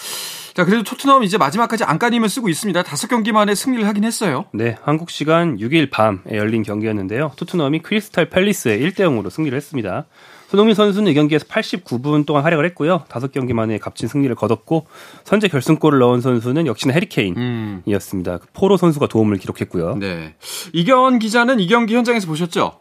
자, 0.54 0.64
그래도 0.64 0.84
토트넘 0.84 1.24
이제 1.24 1.36
마지막까지 1.36 1.84
안간힘을 1.84 2.28
쓰고 2.28 2.48
있습니다. 2.48 2.82
다섯 2.84 3.08
경기 3.08 3.32
만에 3.32 3.54
승리를 3.54 3.86
하긴 3.88 4.04
했어요. 4.04 4.44
네, 4.52 4.76
한국 4.82 5.10
시간 5.10 5.56
6일 5.56 5.90
밤에 5.90 6.20
열린 6.32 6.62
경기였는데요. 6.62 7.32
토트넘이 7.36 7.80
크리스탈 7.80 8.30
팰리스에 8.30 8.78
1대 8.78 9.00
0으로 9.00 9.30
승리를 9.30 9.54
했습니다. 9.56 10.06
손흥민 10.54 10.76
선수는 10.76 11.10
이 11.10 11.14
경기에서 11.14 11.46
89분 11.46 12.24
동안 12.26 12.44
활약을 12.44 12.64
했고요. 12.66 13.04
다섯 13.08 13.32
경기 13.32 13.52
만에 13.52 13.78
값진 13.78 14.06
승리를 14.06 14.32
거뒀고 14.36 14.86
선제 15.24 15.48
결승골을 15.48 15.98
넣은 15.98 16.20
선수는 16.20 16.68
역시나 16.68 16.94
해리케인이었습니다. 16.94 18.32
음. 18.34 18.38
포로 18.52 18.76
선수가 18.76 19.08
도움을 19.08 19.38
기록했고요. 19.38 19.96
네. 19.96 20.36
이견 20.72 21.18
기자는 21.18 21.58
이 21.58 21.66
경기 21.66 21.96
현장에서 21.96 22.28
보셨죠? 22.28 22.78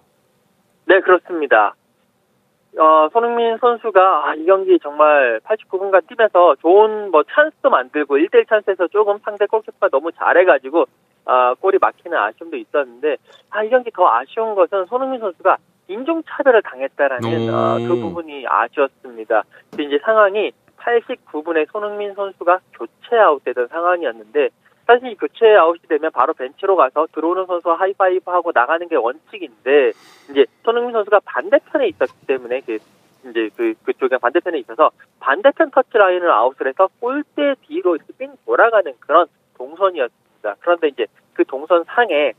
네, 0.85 0.99
그렇습니다. 1.01 1.75
어, 2.77 3.07
손흥민 3.13 3.57
선수가 3.57 4.01
아, 4.01 4.33
이 4.35 4.45
경기 4.45 4.79
정말 4.79 5.39
89분간 5.43 6.07
뛰면서 6.07 6.55
좋은 6.55 7.11
뭐 7.11 7.23
찬스도 7.23 7.69
만들고 7.69 8.17
1대1 8.17 8.49
찬스에서 8.49 8.87
조금 8.87 9.19
상대 9.19 9.45
골키퍼가 9.45 9.89
너무 9.89 10.11
잘해가지고 10.11 10.85
아, 11.25 11.53
골이 11.59 11.77
막히는 11.79 12.17
아쉬움도 12.17 12.57
있었는데 12.57 13.17
아, 13.51 13.63
이 13.63 13.69
경기 13.69 13.91
더 13.91 14.07
아쉬운 14.07 14.55
것은 14.55 14.85
손흥민 14.85 15.19
선수가 15.19 15.57
인종차별을 15.87 16.61
당했다라는 16.63 17.53
어, 17.53 17.77
그 17.77 17.95
부분이 17.95 18.45
아쉬웠습니다. 18.47 19.43
이제 19.73 19.99
상황이 20.03 20.51
89분에 20.77 21.67
손흥민 21.71 22.13
선수가 22.13 22.59
교체 22.73 23.17
아웃되던 23.17 23.67
상황이었는데 23.67 24.49
사실 24.85 25.15
교체 25.15 25.55
아웃이 25.55 25.81
되면 25.87 26.11
바로 26.11 26.33
벤치로 26.33 26.75
가서 26.75 27.07
들어오는 27.13 27.45
선수와 27.45 27.75
하이파이브 27.79 28.29
하고 28.29 28.51
나가는 28.53 28.87
게 28.87 28.95
원칙인데 28.95 29.91
이제 30.29 30.45
손흥민 30.63 30.91
선수가 30.91 31.21
반대편에 31.25 31.87
있었기 31.87 32.27
때문에 32.27 32.61
그 32.61 32.77
이제 33.29 33.49
그 33.55 33.73
그쪽에 33.83 34.17
반대편에 34.17 34.59
있어서 34.59 34.91
반대편 35.19 35.71
터치 35.71 35.97
라인을 35.97 36.29
아웃을 36.29 36.67
해서 36.67 36.89
골대 36.99 37.55
뒤로 37.61 37.97
삥 38.05 38.33
돌아가는 38.45 38.91
그런 38.99 39.27
동선이었습니다. 39.57 40.55
그런데 40.59 40.89
이제 40.89 41.05
그 41.33 41.45
동선 41.45 41.85
상에 41.85 42.33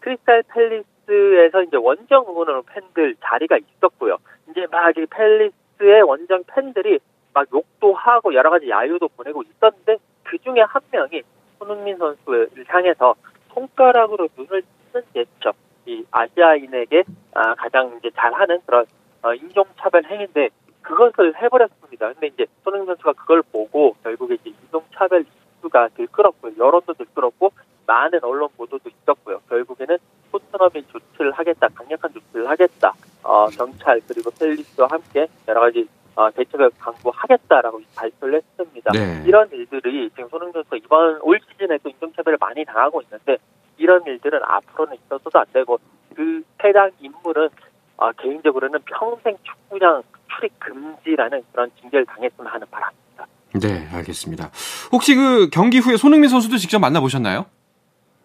크리스탈 0.00 0.42
팰리스에서 0.44 1.62
이제 1.64 1.76
원정 1.76 2.24
응원하는 2.28 2.62
팬들 2.64 3.16
자리가 3.22 3.58
있었고요. 3.58 4.16
이제 4.50 4.66
막 4.70 4.96
이 4.96 5.04
팰리스의 5.06 6.02
원정 6.02 6.44
팬들이 6.46 6.98
막 7.34 7.46
욕도 7.52 7.92
하고 7.92 8.32
여러 8.34 8.48
가지 8.50 8.68
야유도 8.70 9.08
보내고 9.08 9.42
있었는데 9.42 9.98
그 10.24 10.38
중에 10.38 10.62
한 10.62 10.80
명이 10.90 11.22
손흥민 11.60 11.98
선수를 11.98 12.50
향해서 12.66 13.14
손가락으로 13.52 14.28
눈을 14.36 14.62
치는 14.62 15.04
제스처, 15.14 15.52
이 15.86 16.04
아시아인에게 16.10 17.04
아, 17.34 17.54
가장 17.54 17.96
이제 17.98 18.10
잘하는 18.16 18.60
그런 18.66 18.86
어, 19.22 19.34
인종차별 19.34 20.04
행위인데 20.04 20.48
그것을 20.82 21.36
해버렸습니다. 21.40 22.12
근데 22.14 22.28
이제 22.28 22.46
손흥민 22.64 22.86
선수가 22.86 23.12
그걸 23.12 23.42
보고 23.42 23.94
결국에 24.02 24.34
이제 24.34 24.50
인종차별 24.50 25.24
이슈가 25.58 25.88
들끓었고요. 25.94 26.52
여론도 26.58 26.94
들끓었고 26.94 27.52
많은 27.86 28.22
언론 28.22 28.48
보도도 28.56 28.88
있었고요. 28.88 29.40
결국에는 29.48 29.98
토트넘이 30.32 30.86
조치를 30.86 31.32
하겠다, 31.32 31.68
강력한 31.74 32.12
조치를 32.12 32.48
하겠다. 32.48 32.94
어, 33.22 33.46
경찰 33.48 34.00
그리고 34.08 34.30
펠리스와 34.30 34.88
함께 34.90 35.26
여러 35.46 35.60
가지 35.60 35.86
어, 36.16 36.30
대책을 36.30 36.70
강구하겠다라고 36.78 37.80
발표를 37.94 38.42
했습니다. 38.58 38.90
네. 38.92 39.22
이런 39.26 39.48
일들이 39.52 40.10
지금 40.10 40.28
손흥민 40.28 40.52
선수가 40.52 40.76
이번 40.76 41.20
올 41.22 41.40
시즌에도 41.50 41.88
인종차별을 41.88 42.38
많이 42.40 42.64
당하고 42.64 43.02
있는데 43.02 43.38
이런 43.78 44.02
일들은 44.06 44.40
앞으로는 44.42 44.96
있어서도 45.04 45.38
안 45.38 45.46
되고 45.52 45.78
그 46.14 46.42
해당 46.62 46.90
인물은 47.00 47.48
어, 47.96 48.12
개인적으로는 48.12 48.80
평생 48.84 49.36
축구장 49.42 50.02
출입 50.34 50.58
금지라는 50.58 51.42
그런 51.52 51.70
징계를 51.80 52.06
당했으면 52.06 52.52
하는 52.52 52.66
바람입니다. 52.70 53.26
네, 53.60 53.88
알겠습니다. 53.96 54.50
혹시 54.92 55.14
그 55.14 55.48
경기 55.50 55.78
후에 55.78 55.96
손흥민 55.96 56.30
선수도 56.30 56.56
직접 56.56 56.78
만나보셨나요? 56.78 57.46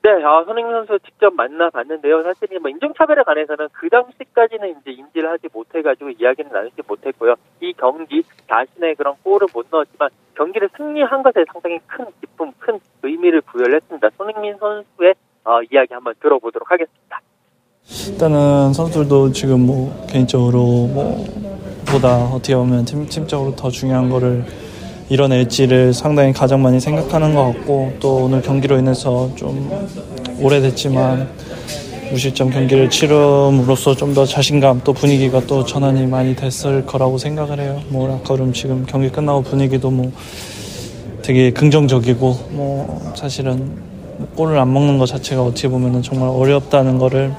네, 0.05 0.23
아, 0.23 0.43
손흥민 0.45 0.71
선수 0.71 0.99
직접 1.03 1.33
만나봤는데요. 1.33 2.21
사실 2.21 2.59
뭐 2.59 2.69
인종차별에 2.69 3.23
관해서는 3.23 3.69
그 3.71 3.89
당시까지는 3.89 4.75
이제 4.79 4.91
인지를 4.91 5.31
하지 5.31 5.47
못해가지고 5.51 6.11
이야기는 6.11 6.51
나누지 6.51 6.83
못했고요. 6.87 7.33
이 7.61 7.73
경기 7.73 8.21
자신의 8.47 8.93
그런 8.97 9.15
골을 9.23 9.47
못 9.51 9.65
넣었지만 9.71 10.09
경기를 10.35 10.69
승리한 10.77 11.23
것에 11.23 11.43
상당히 11.51 11.79
큰 11.87 12.05
기쁨, 12.21 12.51
큰 12.59 12.79
의미를 13.01 13.41
부여를 13.41 13.77
했습니다. 13.77 14.07
손흥민 14.15 14.55
선수의 14.59 15.15
어, 15.43 15.63
이야기 15.71 15.91
한번 15.95 16.13
들어보도록 16.21 16.69
하겠습니다. 16.69 17.19
일단은 18.07 18.73
선수들도 18.73 19.31
지금 19.31 19.65
뭐 19.65 20.05
개인적으로 20.07 20.59
뭐 20.93 21.25
보다 21.91 22.25
어떻게 22.25 22.55
보면 22.55 22.85
팀, 22.85 23.07
팀적으로 23.07 23.55
더 23.55 23.71
중요한 23.71 24.11
거를 24.11 24.43
이뤄낼지를 25.09 25.93
상당히 25.93 26.33
가장 26.33 26.61
많이 26.61 26.79
생각하는 26.79 27.35
것 27.35 27.45
같고 27.53 27.93
또 27.99 28.23
오늘 28.25 28.41
경기로 28.41 28.77
인해서 28.79 29.29
좀 29.35 29.69
오래됐지만 30.41 31.27
무실점 32.11 32.49
경기를 32.51 32.89
치름으로써 32.89 33.95
좀 33.95 34.13
더 34.13 34.25
자신감 34.25 34.81
또 34.83 34.93
분위기가 34.93 35.41
또 35.47 35.65
전환이 35.65 36.05
많이 36.07 36.35
됐을 36.35 36.85
거라고 36.85 37.17
생각을 37.17 37.59
해요. 37.59 37.81
뭐 37.89 38.15
아까 38.15 38.33
그럼 38.35 38.53
지금 38.53 38.85
경기 38.87 39.09
끝나고 39.09 39.41
분위기도 39.43 39.89
뭐 39.91 40.11
되게 41.21 41.51
긍정적이고 41.51 42.39
뭐 42.51 43.11
사실은 43.15 43.71
골을 44.35 44.57
안 44.57 44.71
먹는 44.71 44.97
것 44.97 45.07
자체가 45.07 45.43
어떻게 45.43 45.67
보면 45.67 46.01
정말 46.01 46.29
어렵다는 46.29 46.97
거를 46.97 47.33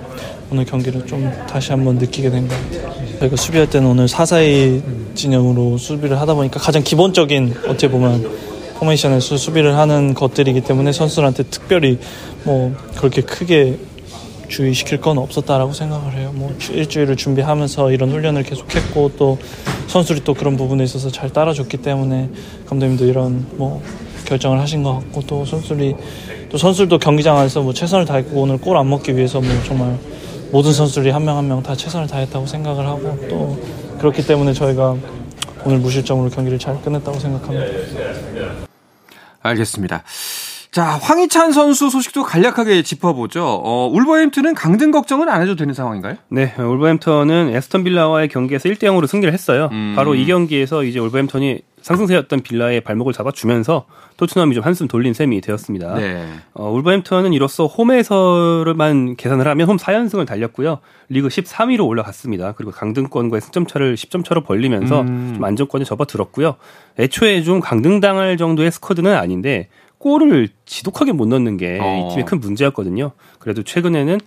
오늘 0.52 0.64
경기를 0.64 1.06
좀 1.06 1.32
다시 1.48 1.70
한번 1.72 1.96
느끼게 1.96 2.30
된 2.30 2.46
것 2.48 2.54
같아요. 2.54 3.05
저희가 3.18 3.36
수비할 3.36 3.68
때는 3.68 3.88
오늘 3.88 4.06
4사이 4.06 4.82
진영으로 5.14 5.78
수비를 5.78 6.20
하다 6.20 6.34
보니까 6.34 6.60
가장 6.60 6.82
기본적인 6.82 7.54
어떻게 7.66 7.88
보면 7.88 8.30
포메이션에서 8.78 9.36
수비를 9.38 9.76
하는 9.76 10.12
것들이기 10.12 10.60
때문에 10.60 10.92
선수들한테 10.92 11.44
특별히 11.44 11.98
뭐 12.44 12.74
그렇게 12.96 13.22
크게 13.22 13.78
주의시킬 14.48 15.00
건 15.00 15.18
없었다라고 15.18 15.72
생각을 15.72 16.12
해요. 16.18 16.30
뭐 16.34 16.54
일주일을 16.70 17.16
준비하면서 17.16 17.90
이런 17.90 18.10
훈련을 18.12 18.42
계속했고 18.44 19.12
또 19.16 19.38
선수들이 19.88 20.22
또 20.24 20.34
그런 20.34 20.56
부분에 20.56 20.84
있어서 20.84 21.10
잘 21.10 21.30
따라줬기 21.30 21.78
때문에 21.78 22.28
감독님도 22.68 23.06
이런 23.06 23.46
뭐 23.56 23.82
결정을 24.26 24.60
하신 24.60 24.82
것 24.82 24.92
같고 24.94 25.22
또 25.26 25.44
선수들이 25.44 25.94
또 26.50 26.58
선수들도 26.58 26.98
경기장 26.98 27.36
안에서 27.38 27.62
뭐 27.62 27.72
최선을 27.72 28.04
다했고 28.04 28.42
오늘 28.42 28.58
골 28.58 28.76
안 28.76 28.88
먹기 28.88 29.16
위해서 29.16 29.40
뭐 29.40 29.50
정말 29.66 29.98
모든 30.50 30.72
선수들이 30.72 31.10
한 31.10 31.22
명 31.24 31.36
한 31.36 31.46
명 31.48 31.62
다 31.62 31.74
최선을 31.74 32.06
다했다고 32.06 32.46
생각을 32.46 32.86
하고 32.86 33.18
또 33.28 33.58
그렇기 33.98 34.26
때문에 34.26 34.52
저희가 34.52 34.96
오늘 35.64 35.78
무실점으로 35.78 36.30
경기를 36.30 36.58
잘 36.58 36.80
끝냈다고 36.82 37.18
생각합니다. 37.18 37.66
알겠습니다. 39.42 40.02
자, 40.76 40.98
황희찬 41.00 41.52
선수 41.52 41.88
소식도 41.88 42.22
간략하게 42.24 42.82
짚어보죠. 42.82 43.42
어, 43.42 43.88
울버햄튼은 43.94 44.52
강등 44.52 44.90
걱정은 44.90 45.26
안 45.30 45.40
해도 45.40 45.56
되는 45.56 45.72
상황인가요? 45.72 46.16
네, 46.28 46.52
울버햄튼은 46.58 47.48
에스턴 47.54 47.82
빌라와의 47.82 48.28
경기에서 48.28 48.68
1대 48.68 48.80
0으로 48.80 49.06
승리를 49.06 49.32
했어요. 49.32 49.70
음. 49.72 49.94
바로 49.96 50.14
이 50.14 50.26
경기에서 50.26 50.84
이제 50.84 50.98
울버햄튼이 50.98 51.62
상승세였던 51.80 52.40
빌라의 52.40 52.82
발목을 52.82 53.14
잡아주면서 53.14 53.86
토트넘이 54.18 54.54
좀 54.54 54.64
한숨 54.64 54.86
돌린 54.86 55.14
셈이 55.14 55.40
되었습니다. 55.40 55.94
네. 55.94 56.26
어, 56.52 56.68
울버햄튼은 56.70 57.32
이로써 57.32 57.66
홈에서만 57.66 59.16
계산을 59.16 59.48
하면 59.48 59.68
홈 59.68 59.78
4연승을 59.78 60.26
달렸고요. 60.26 60.80
리그 61.08 61.28
13위로 61.28 61.86
올라갔습니다. 61.86 62.52
그리고 62.52 62.72
강등권과의 62.72 63.40
승점 63.40 63.66
차를 63.66 63.94
10점 63.94 64.26
차로 64.26 64.42
벌리면서 64.42 65.02
음. 65.02 65.32
좀 65.36 65.44
안정권에 65.44 65.84
접어들었고요. 65.84 66.56
애초에 66.98 67.42
좀 67.42 67.60
강등당할 67.60 68.36
정도의 68.36 68.72
스쿼드는 68.72 69.14
아닌데 69.14 69.68
골을 70.06 70.50
지독하게 70.66 71.10
못 71.10 71.26
넣는 71.26 71.56
게이 71.56 71.80
어. 71.80 72.08
팀의 72.10 72.26
큰 72.26 72.38
문제였거든요. 72.38 73.10
그래도 73.40 73.64
최근에는 73.64 74.20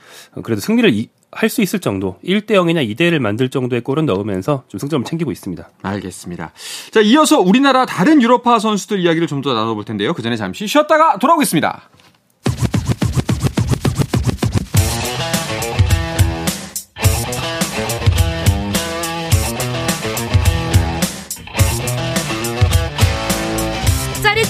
그래도 0.44 0.60
승리를 0.60 1.06
할수 1.32 1.62
있을 1.62 1.80
정도 1.80 2.18
1대 2.26 2.52
0이나 2.52 2.86
2대 2.86 3.02
1을 3.02 3.20
만들 3.20 3.48
정도의 3.50 3.82
골은 3.82 4.06
넣으면서 4.06 4.64
좀 4.68 4.78
승점을 4.78 5.06
챙기고 5.06 5.32
있습니다. 5.32 5.70
알겠습니다. 5.84 6.52
자, 6.92 7.00
이어서 7.00 7.40
우리나라 7.40 7.86
다른 7.86 8.22
유럽파 8.22 8.60
선수들 8.60 9.00
이야기를 9.00 9.28
좀 9.28 9.40
더 9.40 9.54
나눠볼 9.54 9.86
텐데요. 9.86 10.14
그 10.14 10.22
전에 10.22 10.36
잠시 10.36 10.68
쉬었다가 10.68 11.18
돌아오겠습니다. 11.18 11.90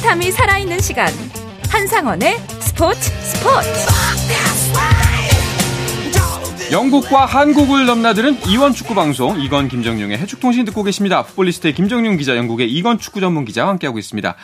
짜릿함이 0.10 0.32
살아있는 0.32 0.80
시간. 0.80 1.08
한상원의 1.70 2.38
스포츠 2.60 3.00
스포츠. 3.22 3.70
영국과 6.72 7.26
한국을 7.26 7.86
넘나드는 7.86 8.40
이원 8.48 8.74
축구 8.74 8.96
방송 8.96 9.40
이건 9.40 9.68
김정용의 9.68 10.18
해축통신 10.18 10.66
듣고 10.66 10.84
계십니다. 10.84 11.24
풋볼리스트의 11.24 11.74
김정용 11.76 12.18
기자, 12.18 12.36
영국의 12.36 12.72
이건 12.72 12.98
축구 12.98 13.20
전문 13.20 13.46
기자와 13.46 13.70
함께하고 13.70 14.00
있습니다. 14.00 14.36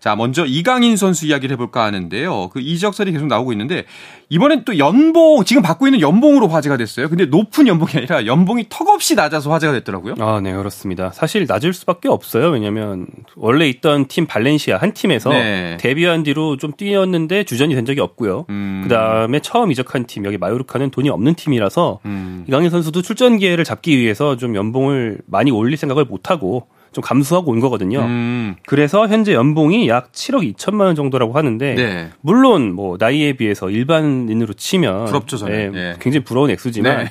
자, 0.00 0.16
먼저 0.16 0.46
이강인 0.46 0.96
선수 0.96 1.26
이야기를 1.26 1.52
해볼까 1.54 1.84
하는데요. 1.84 2.48
그 2.48 2.60
이적설이 2.60 3.12
계속 3.12 3.26
나오고 3.26 3.52
있는데 3.52 3.84
이번엔 4.30 4.64
또 4.64 4.78
연봉 4.78 5.44
지금 5.44 5.62
받고 5.62 5.86
있는 5.86 6.00
연봉으로 6.00 6.48
화제가 6.48 6.78
됐어요. 6.78 7.10
근데 7.10 7.26
높은 7.26 7.68
연봉이 7.68 7.90
아니라 7.96 8.24
연봉이 8.24 8.64
턱없이 8.70 9.14
낮아서 9.14 9.52
화제가 9.52 9.74
됐더라고요. 9.74 10.14
아, 10.18 10.40
네 10.40 10.54
그렇습니다. 10.54 11.10
사실 11.12 11.44
낮을 11.46 11.74
수밖에 11.74 12.08
없어요. 12.08 12.48
왜냐하면 12.48 13.06
원래 13.36 13.68
있던 13.68 14.06
팀 14.08 14.26
발렌시아 14.26 14.78
한 14.78 14.94
팀에서 14.94 15.30
네. 15.30 15.76
데뷔한 15.78 16.22
뒤로 16.22 16.56
좀 16.56 16.72
뛰었는데 16.74 17.44
주전이 17.44 17.74
된 17.74 17.84
적이 17.84 18.00
없고요. 18.00 18.46
음. 18.48 18.80
그 18.82 18.88
다음에 18.88 19.40
처음 19.40 19.70
이적한 19.70 20.06
팀 20.06 20.24
여기 20.24 20.38
마요르카는 20.38 20.90
돈이 20.90 21.10
없는 21.10 21.34
팀이라서 21.34 22.00
음. 22.06 22.44
이강인 22.48 22.70
선수도 22.70 23.02
출전 23.02 23.36
기회를 23.36 23.64
잡기 23.64 23.98
위해서 23.98 24.36
좀 24.38 24.54
연봉을 24.54 25.18
많이 25.26 25.50
올릴 25.50 25.76
생각을 25.76 26.06
못 26.06 26.30
하고 26.30 26.68
좀 26.92 27.02
감소하고 27.02 27.52
온 27.52 27.60
거거든요. 27.60 28.00
음. 28.00 28.56
그래서 28.66 29.06
현재 29.08 29.32
연봉이 29.32 29.88
약 29.88 30.12
7억 30.12 30.54
2천만 30.54 30.80
원 30.82 30.94
정도라고 30.94 31.34
하는데 31.34 31.74
네. 31.74 32.10
물론 32.20 32.72
뭐 32.72 32.96
나이에 32.98 33.34
비해서 33.34 33.70
일반인으로 33.70 34.54
치면 34.54 35.04
부럽죠, 35.06 35.36
저는. 35.36 35.54
네, 35.54 35.68
네. 35.70 35.96
굉장히 36.00 36.24
부러운 36.24 36.50
액수지만 36.50 37.04
네. 37.04 37.10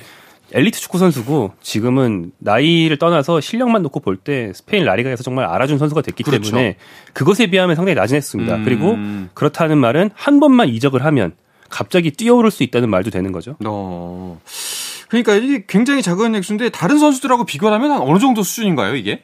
엘리트 0.52 0.80
축구 0.80 0.98
선수고 0.98 1.52
지금은 1.62 2.32
나이를 2.38 2.96
떠나서 2.98 3.40
실력만 3.40 3.82
놓고 3.82 4.00
볼 4.00 4.16
때 4.16 4.52
스페인 4.54 4.84
라리가에서 4.84 5.22
정말 5.22 5.44
알아준 5.46 5.78
선수가 5.78 6.02
됐기 6.02 6.24
그렇죠. 6.24 6.50
때문에 6.50 6.76
그것에 7.12 7.46
비하면 7.46 7.76
상당히 7.76 7.94
낮은 7.94 8.16
했습니다. 8.16 8.56
음. 8.56 8.64
그리고 8.64 8.98
그렇다는 9.34 9.78
말은 9.78 10.10
한 10.14 10.40
번만 10.40 10.68
이적을 10.68 11.04
하면 11.04 11.32
갑자기 11.70 12.10
뛰어오를 12.10 12.50
수 12.50 12.64
있다는 12.64 12.90
말도 12.90 13.10
되는 13.10 13.30
거죠. 13.30 13.56
어. 13.64 14.40
그러니까 15.08 15.34
이게 15.36 15.64
굉장히 15.68 16.02
작은 16.02 16.34
액수인데 16.34 16.70
다른 16.70 16.98
선수들하고 16.98 17.44
비교하면 17.44 17.90
한 17.92 18.00
어느 18.02 18.18
정도 18.18 18.42
수준인가요, 18.42 18.96
이게? 18.96 19.22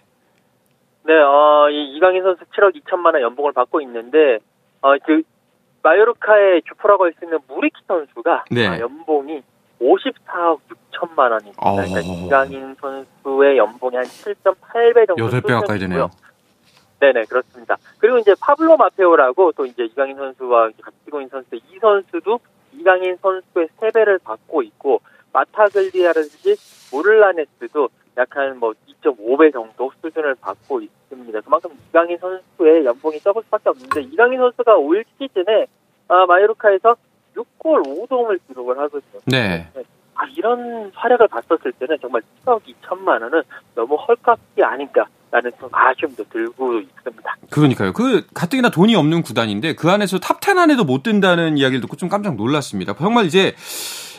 네, 1.07 1.15
어, 1.15 1.69
이 1.71 1.97
이강인 1.97 2.23
선수 2.23 2.45
7억 2.47 2.75
2천만 2.83 3.15
원 3.15 3.23
연봉을 3.23 3.53
받고 3.53 3.81
있는데 3.83 4.39
어, 4.83 4.97
그 5.05 5.23
마요르카의 5.83 6.63
주포라고 6.63 7.05
할 7.05 7.13
수 7.19 7.25
있는 7.25 7.39
무리키 7.49 7.81
선수가 7.87 8.45
네. 8.51 8.67
아, 8.67 8.81
연봉이 8.81 9.41
54억 9.81 10.59
6천만 10.91 11.31
원입니다. 11.31 11.59
어... 11.59 11.77
그러니까 11.77 12.01
이강인 12.01 12.75
선수의 12.81 13.57
연봉이 13.59 13.95
한 13.97 14.05
7.8배 14.05 15.07
정도 15.07 15.29
8배 15.29 15.49
가까이 15.49 15.79
되네요. 15.79 16.11
네네 16.99 17.25
그렇습니다. 17.27 17.77
그리고 17.99 18.19
이제 18.19 18.35
파블로 18.41 18.77
마페오라고 18.79 19.53
또 19.53 19.67
이제 19.67 19.85
이강인 19.85 20.17
선수와 20.17 20.71
같이 20.81 20.97
뛰고 21.05 21.21
있는 21.21 21.29
선수 21.29 21.55
이 21.55 21.79
선수도 21.81 22.41
이강인 22.73 23.17
선수의 23.23 23.69
3배를 23.79 24.23
받고 24.25 24.63
있고 24.63 25.01
마타글리아라든지 25.33 26.57
모를라네스도 26.91 27.91
약 28.17 28.37
한 28.37 28.59
뭐 28.59 28.73
2.5배 29.03 29.53
정도 29.53 29.91
수준을 30.01 30.37
받고 30.41 30.81
있습니다. 30.81 31.41
그만큼 31.43 31.71
이강인 31.91 32.17
선수의 32.19 32.85
연봉이 32.85 33.21
적을 33.21 33.43
수밖에 33.45 33.69
없는데 33.71 34.03
이강인 34.03 34.39
선수가 34.39 34.77
올 34.77 35.05
시즌에 35.19 35.67
아, 36.09 36.25
마요르카에서 36.27 36.97
6골 37.37 37.85
5도움을 38.09 38.39
기록을 38.49 38.79
하거든요. 38.79 39.21
네. 39.27 39.69
아, 40.15 40.25
이런 40.35 40.91
활약을 40.95 41.29
봤었을 41.29 41.73
때는 41.73 41.99
정말 42.01 42.23
7억 42.47 42.63
2천만 42.63 43.21
원은 43.23 43.43
너무 43.75 43.97
헐값이 43.97 44.63
아닌가라는 44.63 45.53
좀 45.61 45.69
아쉬움도 45.71 46.25
들고 46.31 46.79
있습니다. 46.81 47.37
그러니까요. 47.51 47.93
그 47.93 48.27
가뜩이나 48.33 48.71
돈이 48.71 48.95
없는 48.97 49.21
구단인데 49.23 49.75
그 49.75 49.91
안에서 49.91 50.17
탑10 50.19 50.57
안에도 50.57 50.85
못 50.85 51.03
든다는 51.03 51.59
이야기를 51.59 51.83
듣고 51.83 51.97
좀 51.97 52.09
깜짝 52.09 52.37
놀랐습니다. 52.37 52.95
정말 52.95 53.27
이제 53.27 53.55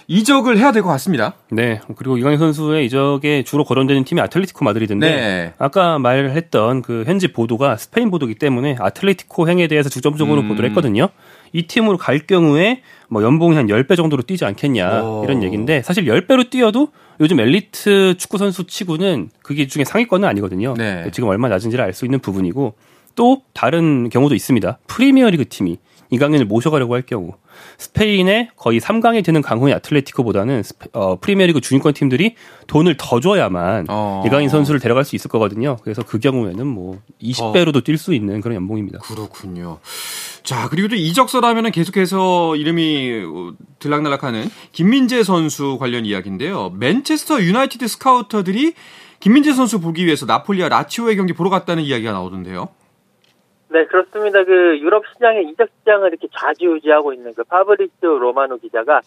이적을 0.09 0.57
해야 0.57 0.71
될 0.71 0.83
것 0.83 0.89
같습니다. 0.89 1.33
네. 1.51 1.81
그리고 1.97 2.17
이강인 2.17 2.37
선수의 2.37 2.85
이적에 2.85 3.43
주로 3.43 3.65
거론되는 3.65 4.05
팀이 4.05 4.21
아틀레티코 4.21 4.63
마드리드인데 4.63 5.09
네. 5.15 5.53
아까 5.57 5.99
말했던 5.99 6.81
그 6.81 7.03
현지 7.05 7.27
보도가 7.33 7.75
스페인 7.75 8.09
보도기 8.09 8.35
때문에 8.35 8.77
아틀레티코 8.79 9.49
행에 9.49 9.67
대해서 9.67 9.89
중점적으로 9.89 10.41
음. 10.41 10.47
보도를 10.47 10.69
했거든요. 10.69 11.09
이 11.51 11.67
팀으로 11.67 11.97
갈 11.97 12.19
경우에 12.19 12.81
뭐 13.09 13.21
연봉이 13.21 13.55
한 13.57 13.67
10배 13.67 13.97
정도로 13.97 14.23
뛰지 14.23 14.45
않겠냐 14.45 15.03
오. 15.03 15.23
이런 15.25 15.43
얘기인데 15.43 15.81
사실 15.81 16.05
10배로 16.05 16.49
뛰어도 16.49 16.89
요즘 17.19 17.39
엘리트 17.39 18.15
축구 18.17 18.37
선수 18.37 18.65
치고는 18.65 19.29
그게 19.41 19.67
중에 19.67 19.83
상위권은 19.83 20.27
아니거든요. 20.27 20.73
네. 20.77 21.09
지금 21.11 21.27
얼마 21.29 21.49
낮은지를 21.49 21.83
알 21.83 21.93
수 21.93 22.05
있는 22.05 22.19
부분이고 22.19 22.75
또 23.17 23.41
다른 23.53 24.09
경우도 24.09 24.35
있습니다. 24.35 24.77
프리미어리그 24.87 25.49
팀이 25.49 25.77
이강인을 26.09 26.45
모셔가려고 26.45 26.93
할 26.93 27.01
경우 27.01 27.33
스페인의 27.79 28.51
거의 28.55 28.79
3강에 28.79 29.25
드는 29.25 29.41
강호의 29.41 29.73
아틀레티코보다는 29.73 30.63
스페, 30.63 30.87
어, 30.93 31.19
프리미어리그 31.19 31.59
중위권 31.59 31.93
팀들이 31.93 32.35
돈을 32.67 32.95
더 32.97 33.19
줘야만 33.19 33.87
어. 33.89 34.23
이강인 34.25 34.47
선수를 34.47 34.79
데려갈 34.79 35.03
수 35.03 35.15
있을 35.17 35.29
거거든요. 35.29 35.77
그래서 35.83 36.03
그 36.03 36.19
경우에는 36.19 36.65
뭐 36.65 36.99
20배로도 37.21 37.77
어. 37.77 37.81
뛸수 37.81 38.13
있는 38.13 38.39
그런 38.39 38.55
연봉입니다. 38.55 38.99
그렇군요. 38.99 39.79
자 40.43 40.69
그리고 40.69 40.87
또 40.87 40.95
이적설 40.95 41.31
하면은 41.31 41.71
계속해서 41.71 42.55
이름이 42.55 43.23
들락날락하는 43.79 44.49
김민재 44.71 45.23
선수 45.23 45.77
관련 45.77 46.05
이야기인데요. 46.05 46.69
맨체스터 46.77 47.41
유나이티드 47.41 47.87
스카우터들이 47.87 48.73
김민재 49.19 49.53
선수 49.53 49.81
보기 49.81 50.05
위해서 50.05 50.25
나폴리와 50.25 50.69
라치오의 50.69 51.17
경기 51.17 51.33
보러 51.33 51.49
갔다는 51.49 51.83
이야기가 51.83 52.11
나오던데요. 52.11 52.69
네, 53.69 53.85
그렇습니다. 53.85 54.43
그 54.45 54.79
유럽 54.79 55.03
시장의 55.13 55.49
이적 55.49 55.69
시장을 55.79 56.09
이렇게 56.09 56.27
좌지우지하고 56.33 57.13
있는 57.13 57.33
그 57.33 57.43
파브리치오 57.43 58.17
로마노 58.19 58.57
기자가 58.57 59.01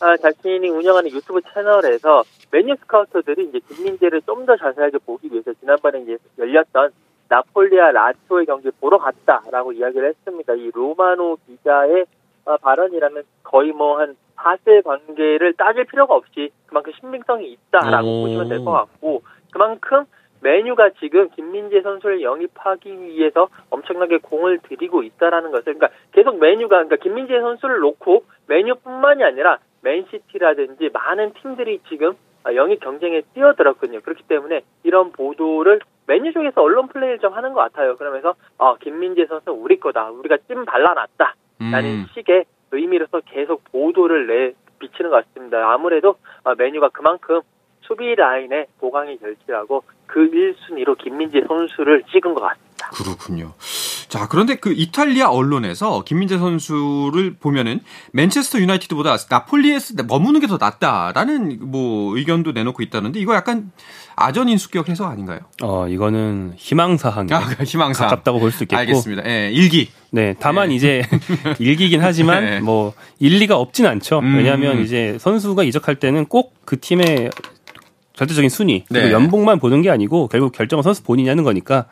아, 0.00 0.16
자신이 0.16 0.68
운영하는 0.68 1.10
유튜브 1.10 1.40
채널에서 1.52 2.22
맨유 2.50 2.74
스카우터들이 2.76 3.46
이제 3.48 3.60
김민재를 3.68 4.22
좀 4.22 4.46
더 4.46 4.56
자세하게 4.56 4.98
보기 5.04 5.28
위해서 5.32 5.52
지난번에 5.54 6.00
이제 6.02 6.18
열렸던 6.38 6.90
나폴리아 7.28 7.90
라치오의 7.90 8.46
경기 8.46 8.70
보러 8.80 8.98
갔다라고 8.98 9.72
이야기를 9.72 10.08
했습니다. 10.10 10.54
이 10.54 10.70
로마노 10.72 11.38
기자의 11.46 12.04
아, 12.44 12.56
발언이라면 12.58 13.24
거의 13.42 13.72
뭐한 13.72 14.16
사세 14.36 14.80
관계를 14.82 15.54
따질 15.54 15.84
필요가 15.86 16.14
없이 16.14 16.50
그만큼 16.66 16.92
신빙성이 17.00 17.52
있다라고 17.52 18.06
오. 18.06 18.22
보시면 18.22 18.48
될 18.48 18.64
것 18.64 18.70
같고 18.70 19.22
그만큼 19.52 20.04
메뉴가 20.40 20.90
지금 21.00 21.28
김민재 21.30 21.82
선수를 21.82 22.22
영입하기 22.22 23.00
위해서 23.00 23.48
엄청나게 23.70 24.18
공을 24.18 24.60
들이고 24.60 25.02
있다라는 25.02 25.50
것을 25.50 25.74
그러니까 25.74 25.88
계속 26.12 26.38
메뉴가 26.38 26.84
그러니까 26.84 26.96
김민재 26.96 27.40
선수를 27.40 27.78
놓고 27.80 28.24
메뉴뿐만이 28.48 29.24
아니라 29.24 29.58
맨시티라든지 29.82 30.90
많은 30.92 31.32
팀들이 31.34 31.80
지금 31.88 32.14
영입 32.54 32.80
경쟁에 32.80 33.22
뛰어들었거든요. 33.34 34.00
그렇기 34.00 34.22
때문에 34.24 34.62
이런 34.84 35.10
보도를 35.12 35.80
메뉴 36.06 36.32
쪽에서 36.32 36.62
언론 36.62 36.88
플레이를 36.88 37.18
좀 37.18 37.32
하는 37.32 37.52
것 37.52 37.60
같아요. 37.60 37.96
그러면서 37.96 38.34
어, 38.58 38.76
김민재 38.76 39.26
선수 39.26 39.50
우리 39.50 39.80
거다. 39.80 40.10
우리가 40.10 40.38
찜 40.46 40.64
발라놨다. 40.64 41.34
라는 41.58 41.90
음. 41.90 42.06
식의 42.14 42.44
의미로서 42.70 43.20
계속 43.26 43.64
보도를 43.72 44.26
내 44.26 44.52
비치는 44.78 45.10
것 45.10 45.24
같습니다. 45.24 45.72
아무래도 45.72 46.16
어, 46.44 46.54
메뉴가 46.54 46.90
그만큼 46.90 47.40
수비 47.86 48.14
라인에 48.14 48.66
보강이 48.80 49.18
절실하고 49.18 49.82
그 50.06 50.20
1순위로 50.30 50.96
김민재 51.02 51.42
선수를 51.46 52.04
찍은 52.12 52.34
것 52.34 52.40
같습니다. 52.40 52.66
그렇군요. 52.94 53.52
자, 54.08 54.28
그런데 54.28 54.54
그 54.56 54.72
이탈리아 54.72 55.28
언론에서 55.30 56.04
김민재 56.04 56.38
선수를 56.38 57.34
보면은 57.40 57.80
맨체스터 58.12 58.60
유나이티드보다 58.60 59.16
나폴리에서 59.28 59.94
머무는 60.06 60.40
게 60.40 60.46
더 60.46 60.58
낫다라는 60.58 61.58
뭐 61.70 62.16
의견도 62.16 62.52
내놓고 62.52 62.82
있다는데 62.84 63.18
이거 63.18 63.34
약간 63.34 63.72
아전 64.14 64.48
인수격 64.48 64.88
해석 64.88 65.10
아닌가요? 65.10 65.40
어, 65.62 65.88
이거는 65.88 66.52
희망사항. 66.56 67.26
아, 67.32 67.40
희망사항. 67.64 68.10
가깝다고 68.10 68.38
볼 68.38 68.52
수 68.52 68.62
있겠고. 68.64 68.78
알겠습니다. 68.78 69.28
예, 69.28 69.50
일기. 69.50 69.90
네, 70.10 70.34
다만 70.38 70.70
예. 70.70 70.76
이제 70.76 71.02
일기긴 71.58 72.00
하지만 72.02 72.44
네. 72.44 72.60
뭐 72.60 72.94
일리가 73.18 73.56
없진 73.56 73.86
않죠. 73.86 74.20
음. 74.20 74.36
왜냐하면 74.36 74.80
이제 74.82 75.16
선수가 75.18 75.64
이적할 75.64 75.96
때는 75.96 76.26
꼭 76.26 76.54
그 76.66 76.80
팀의 76.80 77.30
절대적인 78.16 78.50
순위 78.50 78.84
그리고 78.88 79.06
네. 79.06 79.12
연봉만 79.12 79.58
보는 79.60 79.82
게 79.82 79.90
아니고 79.90 80.28
결국 80.28 80.52
결정은 80.52 80.82
선수 80.82 81.02
본인이 81.02 81.28
하는 81.28 81.44
거니까 81.44 81.86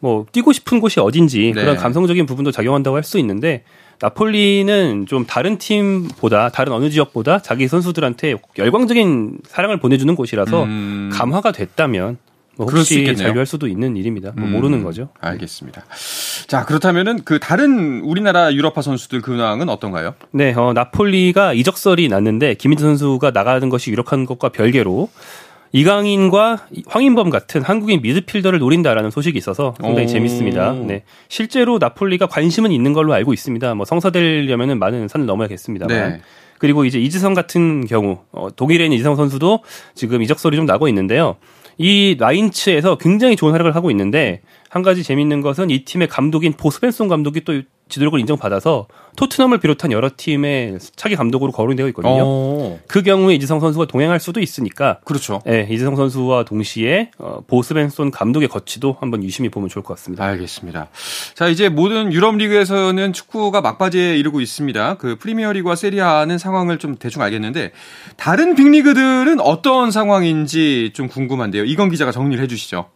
뭐 0.00 0.26
뛰고 0.32 0.52
싶은 0.52 0.80
곳이 0.80 1.00
어딘지 1.00 1.52
네. 1.54 1.60
그런 1.62 1.76
감성적인 1.76 2.26
부분도 2.26 2.50
작용한다고 2.50 2.96
할 2.96 3.04
수 3.04 3.18
있는데 3.18 3.64
나폴리는 4.00 5.06
좀 5.06 5.24
다른 5.24 5.56
팀보다 5.58 6.48
다른 6.50 6.72
어느 6.72 6.90
지역보다 6.90 7.40
자기 7.40 7.68
선수들한테 7.68 8.34
열광적인 8.58 9.38
사랑을 9.46 9.78
보내주는 9.78 10.14
곳이라서 10.14 10.64
음. 10.64 11.10
감화가 11.12 11.52
됐다면 11.52 12.18
뭐 12.56 12.66
혹시 12.66 13.04
잔류할 13.16 13.46
수도 13.46 13.66
있는 13.66 13.96
일입니다. 13.96 14.32
뭐 14.36 14.46
음, 14.46 14.52
모르는 14.52 14.84
거죠. 14.84 15.08
알겠습니다. 15.20 15.84
자 16.46 16.64
그렇다면은 16.64 17.24
그 17.24 17.40
다른 17.40 18.00
우리나라 18.02 18.52
유럽파 18.52 18.80
선수들 18.80 19.22
근황은 19.22 19.68
어떤가요? 19.68 20.14
네, 20.30 20.52
어, 20.54 20.72
나폴리가 20.72 21.52
이적설이 21.54 22.08
났는데 22.08 22.54
김민재 22.54 22.84
선수가 22.84 23.32
나가는 23.32 23.68
것이 23.68 23.90
유력한 23.90 24.24
것과 24.24 24.50
별개로 24.50 25.08
이강인과 25.74 26.68
황인범 26.86 27.30
같은 27.30 27.60
한국인 27.60 28.00
미드필더를 28.00 28.60
노린다라는 28.60 29.10
소식이 29.10 29.36
있어서 29.36 29.74
상당히 29.80 30.04
오. 30.04 30.06
재밌습니다. 30.06 30.72
네. 30.72 31.02
실제로 31.28 31.78
나폴리가 31.78 32.28
관심은 32.28 32.70
있는 32.70 32.92
걸로 32.92 33.12
알고 33.12 33.32
있습니다. 33.32 33.74
뭐 33.74 33.84
성사되려면은 33.84 34.78
많은 34.78 35.08
산을 35.08 35.26
넘어야겠습니다만. 35.26 36.10
네. 36.12 36.20
그리고 36.58 36.84
이제 36.84 37.00
이지성 37.00 37.34
같은 37.34 37.86
경우 37.86 38.20
어, 38.30 38.54
독일에 38.54 38.84
있는 38.84 38.94
이지성 38.94 39.16
선수도 39.16 39.64
지금 39.96 40.22
이적설이 40.22 40.56
좀 40.56 40.64
나고 40.64 40.86
있는데요. 40.86 41.36
이 41.76 42.14
라인츠에서 42.20 42.96
굉장히 42.98 43.34
좋은 43.34 43.50
활약을 43.50 43.74
하고 43.74 43.90
있는데 43.90 44.42
한 44.70 44.82
가지 44.82 45.02
재밌는 45.02 45.40
것은 45.40 45.70
이 45.70 45.84
팀의 45.84 46.06
감독인 46.06 46.52
보스벤송 46.52 47.08
감독이 47.08 47.42
또 47.42 47.62
지도력을 47.88 48.18
인정받아서 48.18 48.86
토트넘을 49.16 49.58
비롯한 49.58 49.92
여러 49.92 50.10
팀의 50.16 50.78
차기 50.96 51.14
감독으로 51.16 51.52
거론되어 51.52 51.86
있거든요. 51.88 52.24
오. 52.24 52.78
그 52.88 53.02
경우에 53.02 53.34
이지성 53.34 53.60
선수가 53.60 53.86
동행할 53.86 54.18
수도 54.18 54.40
있으니까 54.40 54.98
그렇죠. 55.04 55.40
네, 55.44 55.68
이지성 55.70 55.94
선수와 55.94 56.44
동시에 56.44 57.10
어, 57.18 57.40
보스벤손 57.46 58.10
감독의 58.10 58.48
거치도 58.48 58.96
한번 58.98 59.22
유심히 59.22 59.48
보면 59.50 59.68
좋을 59.68 59.84
것 59.84 59.94
같습니다. 59.94 60.24
알겠습니다. 60.24 60.88
자 61.34 61.48
이제 61.48 61.68
모든 61.68 62.12
유럽 62.12 62.36
리그에서는 62.36 63.12
축구가 63.12 63.60
막바지에 63.60 64.16
이르고 64.16 64.40
있습니다. 64.40 64.96
그 64.96 65.16
프리미어 65.18 65.52
리그와 65.52 65.76
세리아는 65.76 66.38
상황을 66.38 66.78
좀 66.78 66.96
대충 66.96 67.22
알겠는데 67.22 67.72
다른 68.16 68.54
빅리그들은 68.54 69.40
어떤 69.40 69.90
상황인지 69.90 70.90
좀 70.94 71.06
궁금한데요. 71.06 71.64
이건 71.64 71.90
기자가 71.90 72.10
정리를 72.10 72.42
해 72.42 72.48
주시죠. 72.48 72.86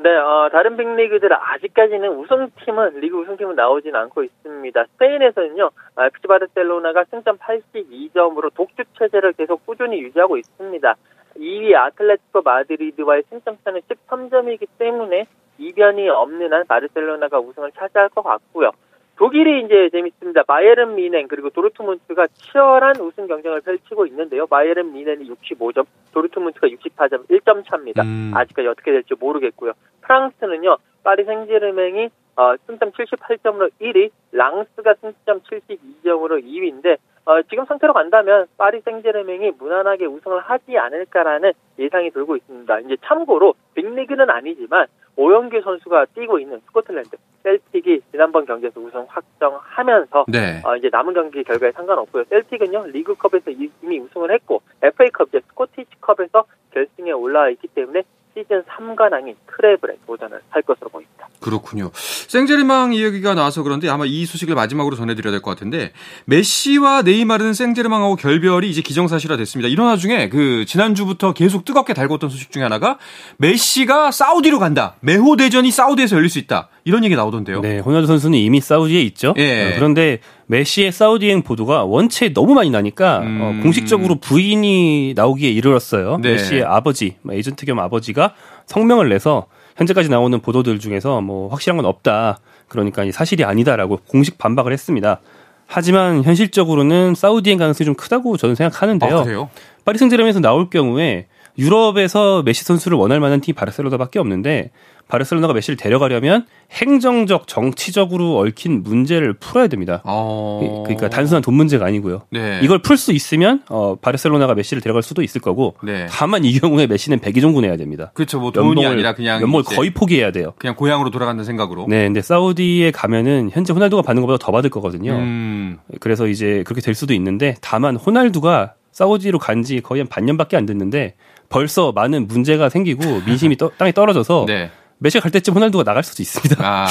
네, 0.00 0.14
어, 0.14 0.48
다른 0.52 0.76
빅리그들은 0.76 1.36
아직까지는 1.36 2.08
우승팀은 2.10 3.00
리그 3.00 3.18
우승팀은 3.18 3.56
나오진 3.56 3.96
않고 3.96 4.22
있습니다. 4.22 4.84
스페인에서는요, 4.92 5.70
FC 5.98 6.28
바르셀로나가 6.28 7.02
승점 7.10 7.36
82점으로 7.38 8.54
독주 8.54 8.84
체제를 8.96 9.32
계속 9.32 9.66
꾸준히 9.66 10.00
유지하고 10.00 10.36
있습니다. 10.36 10.94
2위 11.36 11.74
아틀레티코 11.74 12.42
마드리드와의 12.42 13.24
승점 13.28 13.58
차는 13.64 13.80
13점이기 13.80 14.68
때문에 14.78 15.26
이변이 15.58 16.08
없는 16.08 16.52
한 16.52 16.64
바르셀로나가 16.68 17.40
우승을 17.40 17.72
차지할 17.72 18.10
것 18.10 18.22
같고요. 18.22 18.70
독일이 19.18 19.64
이제 19.64 19.90
재밌습니다. 19.90 20.44
바이에른 20.44 20.94
미넨 20.94 21.26
그리고 21.26 21.50
도르트문트가 21.50 22.28
치열한 22.28 23.00
우승 23.00 23.26
경쟁을 23.26 23.60
펼치고 23.62 24.06
있는데요. 24.06 24.46
바이에른 24.46 24.92
미넨이 24.92 25.28
65점, 25.28 25.86
도르트문트가 26.12 26.68
64점, 26.68 27.28
1점 27.28 27.64
차입니다. 27.66 28.04
음. 28.04 28.30
아직까지 28.32 28.68
어떻게 28.68 28.92
될지 28.92 29.14
모르겠고요. 29.18 29.72
프랑스는요. 30.02 30.76
파리 31.02 31.24
생제르맹이 31.24 32.10
어, 32.36 32.54
승점 32.66 32.92
78점으로 32.92 33.72
1위, 33.80 34.10
랑스가 34.30 34.94
승점 35.00 35.40
72점으로 35.40 36.40
2위인데 36.44 36.98
어, 37.24 37.42
지금 37.42 37.64
상태로 37.64 37.92
간다면 37.92 38.46
파리 38.56 38.80
생제르맹이 38.82 39.50
무난하게 39.58 40.06
우승을 40.06 40.38
하지 40.40 40.78
않을까라는 40.78 41.52
예상이 41.80 42.10
들고 42.12 42.36
있습니다. 42.36 42.80
이제 42.80 42.96
참고로 43.04 43.54
빅리그는 43.74 44.30
아니지만 44.30 44.86
오영규 45.18 45.60
선수가 45.62 46.06
뛰고 46.14 46.38
있는 46.38 46.60
스코틀랜드 46.66 47.16
셀틱이 47.42 48.02
지난번 48.12 48.46
경기에서 48.46 48.80
우승 48.80 49.04
확정하면서 49.08 50.26
네. 50.28 50.62
어, 50.64 50.76
이제 50.76 50.88
남은 50.92 51.12
경기 51.12 51.42
결과에 51.42 51.72
상관없고요. 51.72 52.22
셀틱은요 52.30 52.86
리그컵에서 52.86 53.50
이미 53.50 53.98
우승을 53.98 54.30
했고 54.30 54.62
FA컵 54.80 55.28
이제 55.28 55.40
스코티치컵에서 55.48 56.44
결승에 56.70 57.10
올라와 57.10 57.50
있기 57.50 57.66
때문에 57.66 58.04
시즌 58.38 58.62
3관왕인 58.62 59.34
크레블에 59.46 59.94
도전을 60.06 60.40
할 60.50 60.62
것으로 60.62 60.88
보입니다. 60.90 61.28
그렇군요. 61.40 61.90
생제르망 61.94 62.92
이야기가 62.92 63.34
나와서 63.34 63.62
그런데 63.62 63.88
아마 63.88 64.04
이 64.06 64.24
소식을 64.26 64.54
마지막으로 64.54 64.96
전해드려야 64.96 65.32
될 65.32 65.40
것 65.40 65.50
같은데 65.50 65.92
메시와 66.26 67.02
네이마르는 67.02 67.54
생제르망하고 67.54 68.16
결별이 68.16 68.68
이제 68.70 68.80
기정사실화 68.82 69.36
됐습니다. 69.36 69.68
이런 69.68 69.86
와중에 69.86 70.28
그 70.28 70.64
지난주부터 70.66 71.32
계속 71.32 71.64
뜨겁게 71.64 71.94
달궜던 71.94 72.28
소식 72.30 72.50
중에 72.52 72.62
하나가 72.62 72.98
메시가 73.38 74.10
사우디로 74.10 74.58
간다. 74.58 74.96
메호 75.00 75.36
대전이 75.36 75.70
사우디에서 75.70 76.16
열릴 76.16 76.28
수 76.28 76.38
있다. 76.38 76.68
이런 76.88 77.04
얘기 77.04 77.14
나오던데요. 77.14 77.60
네, 77.60 77.80
호날두 77.80 78.06
선수는 78.06 78.38
이미 78.38 78.60
사우디에 78.60 79.02
있죠. 79.02 79.34
예. 79.36 79.66
어, 79.66 79.72
그런데 79.76 80.20
메시의 80.46 80.90
사우디행 80.90 81.42
보도가 81.42 81.84
원체 81.84 82.32
너무 82.32 82.54
많이 82.54 82.70
나니까 82.70 83.18
어, 83.18 83.20
음. 83.20 83.40
어, 83.42 83.62
공식적으로 83.62 84.14
부인이 84.14 85.12
나오기에 85.14 85.50
이르렀어요. 85.50 86.16
네. 86.22 86.32
메시의 86.32 86.64
아버지, 86.64 87.16
뭐 87.20 87.34
에이전트 87.34 87.66
겸 87.66 87.78
아버지가 87.78 88.32
성명을 88.64 89.10
내서 89.10 89.48
현재까지 89.76 90.08
나오는 90.08 90.40
보도들 90.40 90.78
중에서 90.78 91.20
뭐 91.20 91.48
확실한 91.48 91.76
건 91.76 91.84
없다. 91.84 92.38
그러니까 92.68 93.04
사실이 93.12 93.44
아니다라고 93.44 93.98
공식 94.08 94.38
반박을 94.38 94.72
했습니다. 94.72 95.20
하지만 95.66 96.24
현실적으로는 96.24 97.14
사우디행 97.14 97.58
가능성이 97.58 97.84
좀 97.84 97.94
크다고 97.94 98.38
저는 98.38 98.54
생각하는데요. 98.54 99.18
아, 99.18 99.48
파리 99.84 99.98
생제르맹에서 99.98 100.40
나올 100.40 100.70
경우에 100.70 101.26
유럽에서 101.58 102.42
메시 102.44 102.64
선수를 102.64 102.96
원할 102.96 103.20
만한 103.20 103.40
팀이 103.40 103.54
바르셀로나밖에 103.54 104.18
없는데 104.18 104.70
바르셀로나가 105.08 105.54
메시를 105.54 105.76
데려가려면 105.76 106.46
행정적, 106.70 107.46
정치적으로 107.48 108.38
얽힌 108.38 108.82
문제를 108.82 109.32
풀어야 109.32 109.66
됩니다. 109.66 110.02
어... 110.04 110.84
그러니까 110.86 111.08
단순한 111.08 111.42
돈 111.42 111.54
문제가 111.54 111.86
아니고요. 111.86 112.22
네. 112.30 112.60
이걸 112.62 112.80
풀 112.80 112.98
수 112.98 113.12
있으면 113.12 113.62
어, 113.70 113.96
바르셀로나가 113.96 114.54
메시를 114.54 114.82
데려갈 114.82 115.02
수도 115.02 115.22
있을 115.22 115.40
거고 115.40 115.76
네. 115.82 116.06
다만 116.10 116.44
이 116.44 116.52
경우에 116.58 116.86
메시는 116.86 117.20
100이 117.20 117.40
정도 117.40 117.60
내야 117.62 117.76
됩니다. 117.76 118.10
그렇죠. 118.14 118.38
뭐 118.38 118.52
돈이 118.52 118.84
아니라 118.84 119.14
그냥 119.14 119.40
연봉을 119.40 119.64
거의 119.64 119.90
포기해야 119.94 120.30
돼요. 120.30 120.52
그냥 120.58 120.76
고향으로 120.76 121.10
돌아간다는 121.10 121.44
생각으로. 121.44 121.86
네, 121.88 122.04
근데 122.04 122.20
사우디에 122.20 122.90
가면은 122.90 123.50
현재 123.52 123.72
호날두가 123.72 124.02
받는 124.02 124.20
것보다 124.22 124.44
더 124.44 124.52
받을 124.52 124.68
거거든요. 124.68 125.12
음... 125.12 125.78
그래서 126.00 126.26
이제 126.28 126.62
그렇게 126.66 126.82
될 126.82 126.94
수도 126.94 127.14
있는데 127.14 127.54
다만 127.62 127.96
호날두가 127.96 128.74
사우디로 128.92 129.38
간 129.38 129.62
지 129.62 129.80
거의 129.80 130.00
한 130.00 130.08
반년밖에 130.08 130.56
안 130.56 130.66
됐는데 130.66 131.14
벌써 131.48 131.92
많은 131.92 132.26
문제가 132.26 132.68
생기고 132.68 133.22
민심이 133.26 133.56
떠, 133.56 133.70
땅에 133.76 133.92
떨어져서 133.92 134.44
네. 134.46 134.70
메시가 134.98 135.22
갈 135.22 135.30
때쯤 135.30 135.54
호날두가 135.54 135.84
나갈 135.84 136.02
수도 136.02 136.22
있습니다. 136.22 136.56
아, 136.66 136.86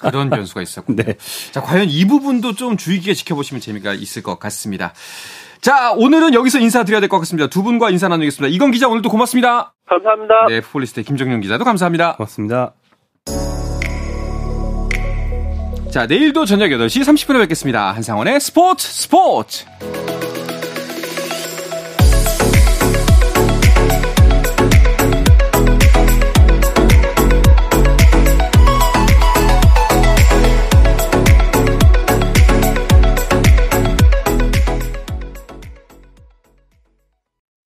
그런 0.00 0.28
변수가 0.28 0.60
있었군요. 0.60 1.02
네. 1.02 1.14
자, 1.50 1.62
과연 1.62 1.88
이 1.88 2.04
부분도 2.06 2.54
좀 2.54 2.76
주의 2.76 2.98
깊게 2.98 3.14
지켜보시면 3.14 3.60
재미가 3.62 3.94
있을 3.94 4.22
것 4.22 4.38
같습니다. 4.38 4.92
자, 5.62 5.92
오늘은 5.92 6.34
여기서 6.34 6.58
인사드려야 6.60 7.00
될 7.00 7.08
것 7.08 7.18
같습니다. 7.20 7.48
두 7.48 7.62
분과 7.62 7.90
인사 7.90 8.06
나누겠습니다. 8.08 8.54
이건 8.54 8.70
기자 8.70 8.86
오늘도 8.88 9.08
고맙습니다. 9.08 9.72
감사합니다. 9.88 10.34
네, 10.48 10.60
풋볼리스트의 10.60 11.04
김정용 11.04 11.40
기자도 11.40 11.64
감사합니다. 11.64 12.16
고맙습니다. 12.16 12.74
자, 15.90 16.06
내일도 16.06 16.44
저녁 16.44 16.66
8시 16.68 17.00
30분에 17.02 17.38
뵙겠습니다. 17.40 17.92
한상원의 17.92 18.40
스포츠 18.40 18.86
스포츠! 18.86 19.64